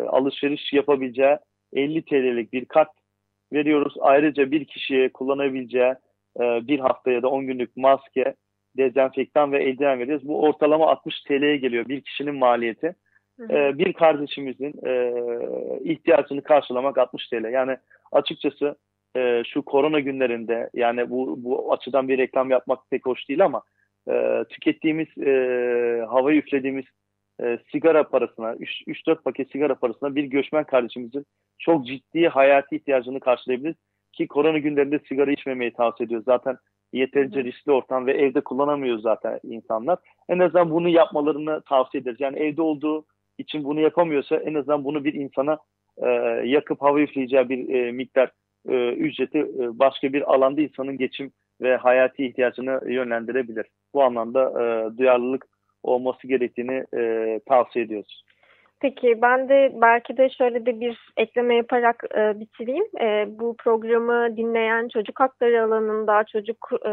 alışveriş 0.08 0.72
yapabileceği 0.72 1.36
50 1.72 2.04
TL'lik 2.04 2.52
bir 2.52 2.64
kart 2.64 2.90
veriyoruz. 3.52 3.94
Ayrıca 4.00 4.50
bir 4.50 4.64
kişiye 4.64 5.12
kullanabileceği 5.12 5.94
e, 6.40 6.66
bir 6.66 6.78
hafta 6.78 7.10
ya 7.10 7.22
da 7.22 7.28
10 7.28 7.46
günlük 7.46 7.76
maske, 7.76 8.34
dezenfektan 8.76 9.52
ve 9.52 9.64
eldiven 9.64 9.98
veriyoruz. 9.98 10.28
Bu 10.28 10.42
ortalama 10.42 10.86
60 10.86 11.22
TL'ye 11.22 11.56
geliyor 11.56 11.88
bir 11.88 12.00
kişinin 12.00 12.34
maliyeti. 12.34 12.94
Ee, 13.50 13.78
bir 13.78 13.92
kardeşimizin 13.92 14.86
e, 14.86 15.12
ihtiyacını 15.84 16.42
karşılamak 16.42 16.98
60 16.98 17.28
TL. 17.28 17.52
Yani 17.52 17.76
açıkçası 18.12 18.76
e, 19.16 19.42
şu 19.46 19.62
korona 19.62 20.00
günlerinde 20.00 20.70
yani 20.74 21.10
bu, 21.10 21.44
bu 21.44 21.72
açıdan 21.72 22.08
bir 22.08 22.18
reklam 22.18 22.50
yapmak 22.50 22.90
pek 22.90 23.06
hoş 23.06 23.28
değil 23.28 23.44
ama 23.44 23.62
e, 24.10 24.44
tükettiğimiz 24.48 25.18
e, 25.18 26.04
hava 26.08 26.32
üflediğimiz 26.32 26.84
e, 27.42 27.58
sigara 27.72 28.08
parasına 28.08 28.52
3-4 28.52 29.22
paket 29.22 29.50
sigara 29.52 29.74
parasına 29.74 30.14
bir 30.14 30.24
göçmen 30.24 30.64
kardeşimizin 30.64 31.26
çok 31.58 31.86
ciddi 31.86 32.28
hayati 32.28 32.76
ihtiyacını 32.76 33.20
karşılayabiliriz. 33.20 33.76
Ki 34.12 34.26
korona 34.26 34.58
günlerinde 34.58 34.98
sigara 35.08 35.30
içmemeyi 35.30 35.72
tavsiye 35.72 36.06
ediyoruz. 36.06 36.24
Zaten 36.24 36.56
yeterince 36.92 37.44
riskli 37.44 37.72
ortam 37.72 38.06
ve 38.06 38.12
evde 38.12 38.40
kullanamıyor 38.40 38.98
zaten 38.98 39.40
insanlar. 39.42 39.98
En 40.28 40.38
azından 40.38 40.70
bunu 40.70 40.88
yapmalarını 40.88 41.62
tavsiye 41.62 42.00
ederiz. 42.00 42.20
Yani 42.20 42.38
evde 42.38 42.62
olduğu 42.62 43.04
için 43.38 43.64
bunu 43.64 43.80
yapamıyorsa 43.80 44.36
en 44.36 44.54
azından 44.54 44.84
bunu 44.84 45.04
bir 45.04 45.14
insana 45.14 45.58
e, 45.96 46.08
yakıp 46.44 46.82
hava 46.82 47.00
üfleyeceği 47.00 47.48
bir 47.48 47.74
e, 47.74 47.92
miktar 47.92 48.30
e, 48.68 48.92
ücreti 48.92 49.38
e, 49.38 49.78
başka 49.78 50.12
bir 50.12 50.34
alanda 50.34 50.60
insanın 50.60 50.98
geçim 50.98 51.32
ve 51.60 51.76
hayati 51.76 52.26
ihtiyacını 52.26 52.80
yönlendirebilir. 52.92 53.66
Bu 53.94 54.02
anlamda 54.02 54.50
e, 54.50 54.98
duyarlılık 54.98 55.46
olması 55.82 56.26
gerektiğini 56.26 56.84
e, 56.96 57.40
tavsiye 57.48 57.84
ediyoruz. 57.84 58.24
Peki 58.80 59.22
ben 59.22 59.48
de 59.48 59.72
belki 59.74 60.16
de 60.16 60.30
şöyle 60.30 60.66
de 60.66 60.80
bir 60.80 60.98
ekleme 61.16 61.54
yaparak 61.54 62.04
e, 62.16 62.40
bitireyim. 62.40 62.84
E, 63.00 63.26
bu 63.38 63.56
programı 63.56 64.36
dinleyen 64.36 64.88
çocuk 64.88 65.20
hakları 65.20 65.64
alanında, 65.64 66.24
çocuk 66.24 66.70
e, 66.84 66.90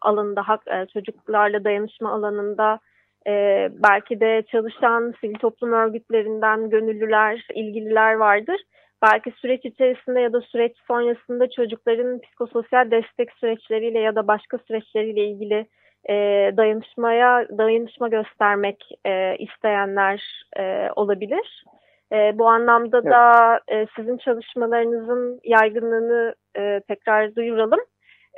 alanında, 0.00 0.48
hak, 0.48 0.62
e, 0.68 0.86
çocuklarla 0.92 1.64
dayanışma 1.64 2.12
alanında 2.12 2.80
e, 3.26 3.68
belki 3.72 4.20
de 4.20 4.42
çalışan 4.50 5.14
sivil 5.20 5.34
toplum 5.34 5.72
örgütlerinden 5.72 6.70
gönüllüler, 6.70 7.46
ilgililer 7.54 8.14
vardır. 8.14 8.60
Belki 9.02 9.30
süreç 9.30 9.64
içerisinde 9.64 10.20
ya 10.20 10.32
da 10.32 10.40
süreç 10.40 10.76
sonrasında 10.86 11.50
çocukların 11.50 12.20
psikososyal 12.20 12.90
destek 12.90 13.32
süreçleriyle 13.32 13.98
ya 13.98 14.16
da 14.16 14.28
başka 14.28 14.58
süreçleriyle 14.58 15.24
ilgili 15.24 15.66
e, 16.08 16.14
dayanışmaya 16.56 17.46
dayanışma 17.58 18.08
göstermek 18.08 18.84
e, 19.06 19.36
isteyenler 19.36 20.44
e, 20.56 20.88
olabilir. 20.96 21.64
E, 22.12 22.38
bu 22.38 22.48
anlamda 22.48 22.98
evet. 22.98 23.12
da 23.12 23.60
e, 23.68 23.86
sizin 23.96 24.16
çalışmalarınızın 24.16 25.40
yaygınlığını 25.44 26.34
e, 26.56 26.80
tekrar 26.88 27.34
duyuralım. 27.34 27.80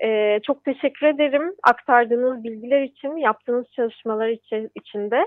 E, 0.03 0.41
çok 0.47 0.65
teşekkür 0.65 1.07
ederim 1.07 1.55
aktardığınız 1.63 2.45
bilgiler 2.45 2.83
için, 2.83 3.17
yaptığınız 3.17 3.67
çalışmalar 3.77 4.29
için, 4.29 4.71
içinde. 4.75 5.27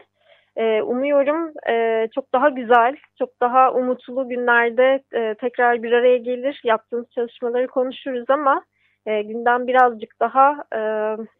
E, 0.55 0.81
umuyorum 0.81 1.53
e, 1.69 2.07
çok 2.15 2.33
daha 2.33 2.49
güzel, 2.49 2.95
çok 3.19 3.29
daha 3.41 3.73
umutlu 3.73 4.29
günlerde 4.29 5.03
e, 5.13 5.35
tekrar 5.35 5.83
bir 5.83 5.91
araya 5.91 6.17
gelir, 6.17 6.61
yaptığınız 6.63 7.05
çalışmaları 7.11 7.67
konuşuruz 7.67 8.25
ama 8.29 8.63
e, 9.05 9.21
gündem 9.21 9.67
birazcık 9.67 10.19
daha 10.19 10.63
e, 10.75 10.79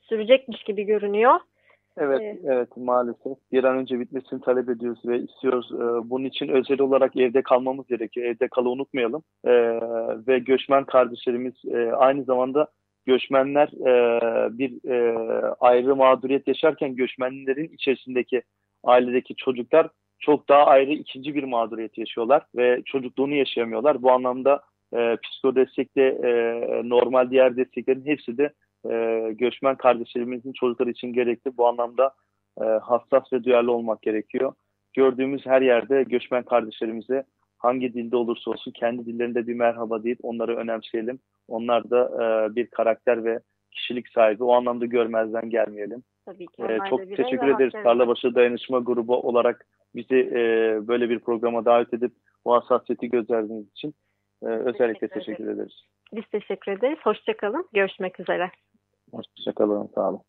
sürecekmiş 0.02 0.64
gibi 0.64 0.84
görünüyor. 0.84 1.40
Evet, 1.98 2.22
ee, 2.22 2.40
evet 2.46 2.78
maalesef. 2.78 3.38
Bir 3.52 3.64
an 3.64 3.78
önce 3.78 4.00
bitmesini 4.00 4.42
talep 4.42 4.70
ediyoruz 4.70 5.00
ve 5.06 5.20
istiyoruz. 5.20 5.72
Ee, 5.74 6.10
bunun 6.10 6.26
için 6.26 6.48
özel 6.48 6.82
olarak 6.82 7.16
evde 7.18 7.42
kalmamız 7.42 7.88
gerekiyor. 7.88 8.28
Evde 8.28 8.48
kalı 8.48 8.70
unutmayalım. 8.70 9.24
Ee, 9.46 9.52
ve 10.28 10.40
göçmen 10.40 10.84
kardeşlerimiz 10.84 11.54
e, 11.66 11.92
aynı 11.92 12.24
zamanda 12.24 12.68
göçmenler 13.06 13.68
e, 13.68 14.58
bir 14.58 14.90
e, 14.90 15.18
ayrı 15.60 15.96
mağduriyet 15.96 16.48
yaşarken 16.48 16.96
göçmenlerin 16.96 17.68
içerisindeki 17.68 18.42
ailedeki 18.84 19.36
çocuklar 19.36 19.88
çok 20.20 20.50
daha 20.50 20.66
ayrı 20.66 20.92
ikinci 20.92 21.36
bir 21.36 21.44
mağduriyet 21.44 21.98
yaşıyorlar 21.98 22.44
ve 22.56 22.82
çocukluğunu 22.86 23.34
yaşayamıyorlar. 23.34 24.02
Bu 24.02 24.12
anlamda 24.12 24.62
e, 24.96 25.18
psikodestekle 25.24 26.08
e, 26.08 26.32
normal 26.90 27.32
diğer 27.32 27.58
desteklerin 27.58 28.06
hepsi 28.06 28.38
de 28.38 28.54
e, 28.92 29.30
göçmen 29.34 29.76
kardeşlerimizin 29.76 30.54
çocukları 30.54 30.90
için 30.90 31.14
gerekli. 31.14 31.58
Bu 31.58 31.68
anlamda 31.68 32.14
e, 32.62 32.64
hassas 32.64 33.34
ve 33.34 33.44
duyarlı 33.44 33.72
olmak 33.72 34.02
gerekiyor. 34.02 34.54
gördüğümüz 34.94 35.46
her 35.46 35.62
yerde 35.62 36.04
göçmen 36.04 36.44
kardeşlerimize 36.44 37.24
hangi 37.64 37.94
dilde 37.94 38.16
olursa 38.16 38.52
olsun 38.52 38.72
kendi 38.72 39.06
dillerinde 39.06 39.48
bir 39.48 39.54
merhaba 39.54 40.04
deyip 40.04 40.20
onları 40.24 40.56
önemseyelim. 40.56 41.20
Onlar 41.48 41.90
da 41.90 42.10
e, 42.16 42.56
bir 42.56 42.68
karakter 42.68 43.26
ve 43.26 43.40
kişilik 43.72 44.10
sahibi. 44.10 44.44
O 44.44 44.54
anlamda 44.54 44.86
görmezden 44.86 45.50
gelmeyelim. 45.50 46.04
Tabii 46.26 46.48
ki. 46.48 46.64
E, 46.64 46.80
çok 46.90 47.00
teşekkür 47.00 47.48
ederiz 47.48 47.74
Tarlabaşı 47.84 48.36
Dayanışma 48.36 48.80
Grubu 48.80 49.16
olarak 49.16 49.66
bizi 49.96 50.16
e, 50.16 50.42
böyle 50.88 51.10
bir 51.10 51.20
programa 51.20 51.66
davet 51.66 51.94
edip 51.94 52.12
bu 52.46 52.54
hassasiyeti 52.54 53.10
gösterdiğiniz 53.10 53.70
için 53.70 53.94
e, 54.44 54.46
özellikle 54.46 55.08
teşekkür, 55.08 55.20
teşekkür 55.20 55.48
ederiz. 55.48 55.84
Biz 56.14 56.24
teşekkür 56.32 56.72
ederiz. 56.72 57.00
Hoşçakalın. 57.04 57.68
Görüşmek 57.74 58.20
üzere. 58.20 58.52
Hoşçakalın. 59.12 59.90
Sağ 59.96 60.10
olun. 60.10 60.22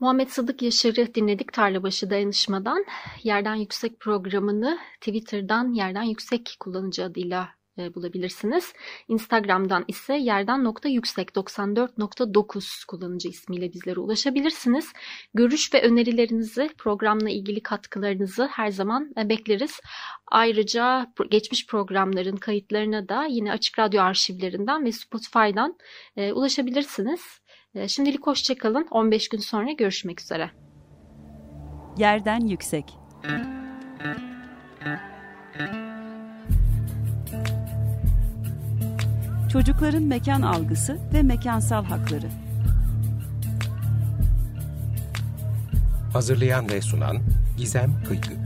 Muhammed 0.00 0.28
Sadık 0.28 0.62
Yaşar'ı 0.62 1.14
dinledik 1.14 1.52
Tarlabaşı 1.52 2.10
Dayanışma'dan. 2.10 2.84
Yerden 3.22 3.54
Yüksek 3.54 4.00
programını 4.00 4.78
Twitter'dan 5.00 5.72
Yerden 5.72 6.02
Yüksek 6.02 6.56
kullanıcı 6.60 7.04
adıyla 7.04 7.48
e, 7.78 7.94
bulabilirsiniz. 7.94 8.72
Instagram'dan 9.08 9.84
ise 9.88 10.14
yerden.yüksek 10.14 11.28
94.9 11.28 12.86
kullanıcı 12.86 13.28
ismiyle 13.28 13.72
bizlere 13.72 14.00
ulaşabilirsiniz. 14.00 14.92
Görüş 15.34 15.74
ve 15.74 15.82
önerilerinizi, 15.82 16.70
programla 16.78 17.30
ilgili 17.30 17.62
katkılarınızı 17.62 18.46
her 18.46 18.68
zaman 18.68 19.12
e, 19.18 19.28
bekleriz. 19.28 19.80
Ayrıca 20.26 21.12
geçmiş 21.30 21.66
programların 21.66 22.36
kayıtlarına 22.36 23.08
da 23.08 23.24
yine 23.24 23.52
Açık 23.52 23.78
Radyo 23.78 24.02
arşivlerinden 24.02 24.84
ve 24.84 24.92
Spotify'dan 24.92 25.78
e, 26.16 26.32
ulaşabilirsiniz. 26.32 27.20
Şimdilik 27.86 28.26
hoşçakalın. 28.26 28.86
15 28.90 29.28
gün 29.28 29.38
sonra 29.38 29.72
görüşmek 29.72 30.20
üzere. 30.20 30.50
Yerden 31.98 32.40
Yüksek 32.40 32.98
Çocukların 39.52 40.02
mekan 40.02 40.42
algısı 40.42 40.98
ve 41.14 41.22
mekansal 41.22 41.84
hakları. 41.84 42.28
Hazırlayan 46.12 46.68
ve 46.68 46.80
sunan 46.80 47.18
Gizem 47.58 48.04
Kıykı. 48.08 48.45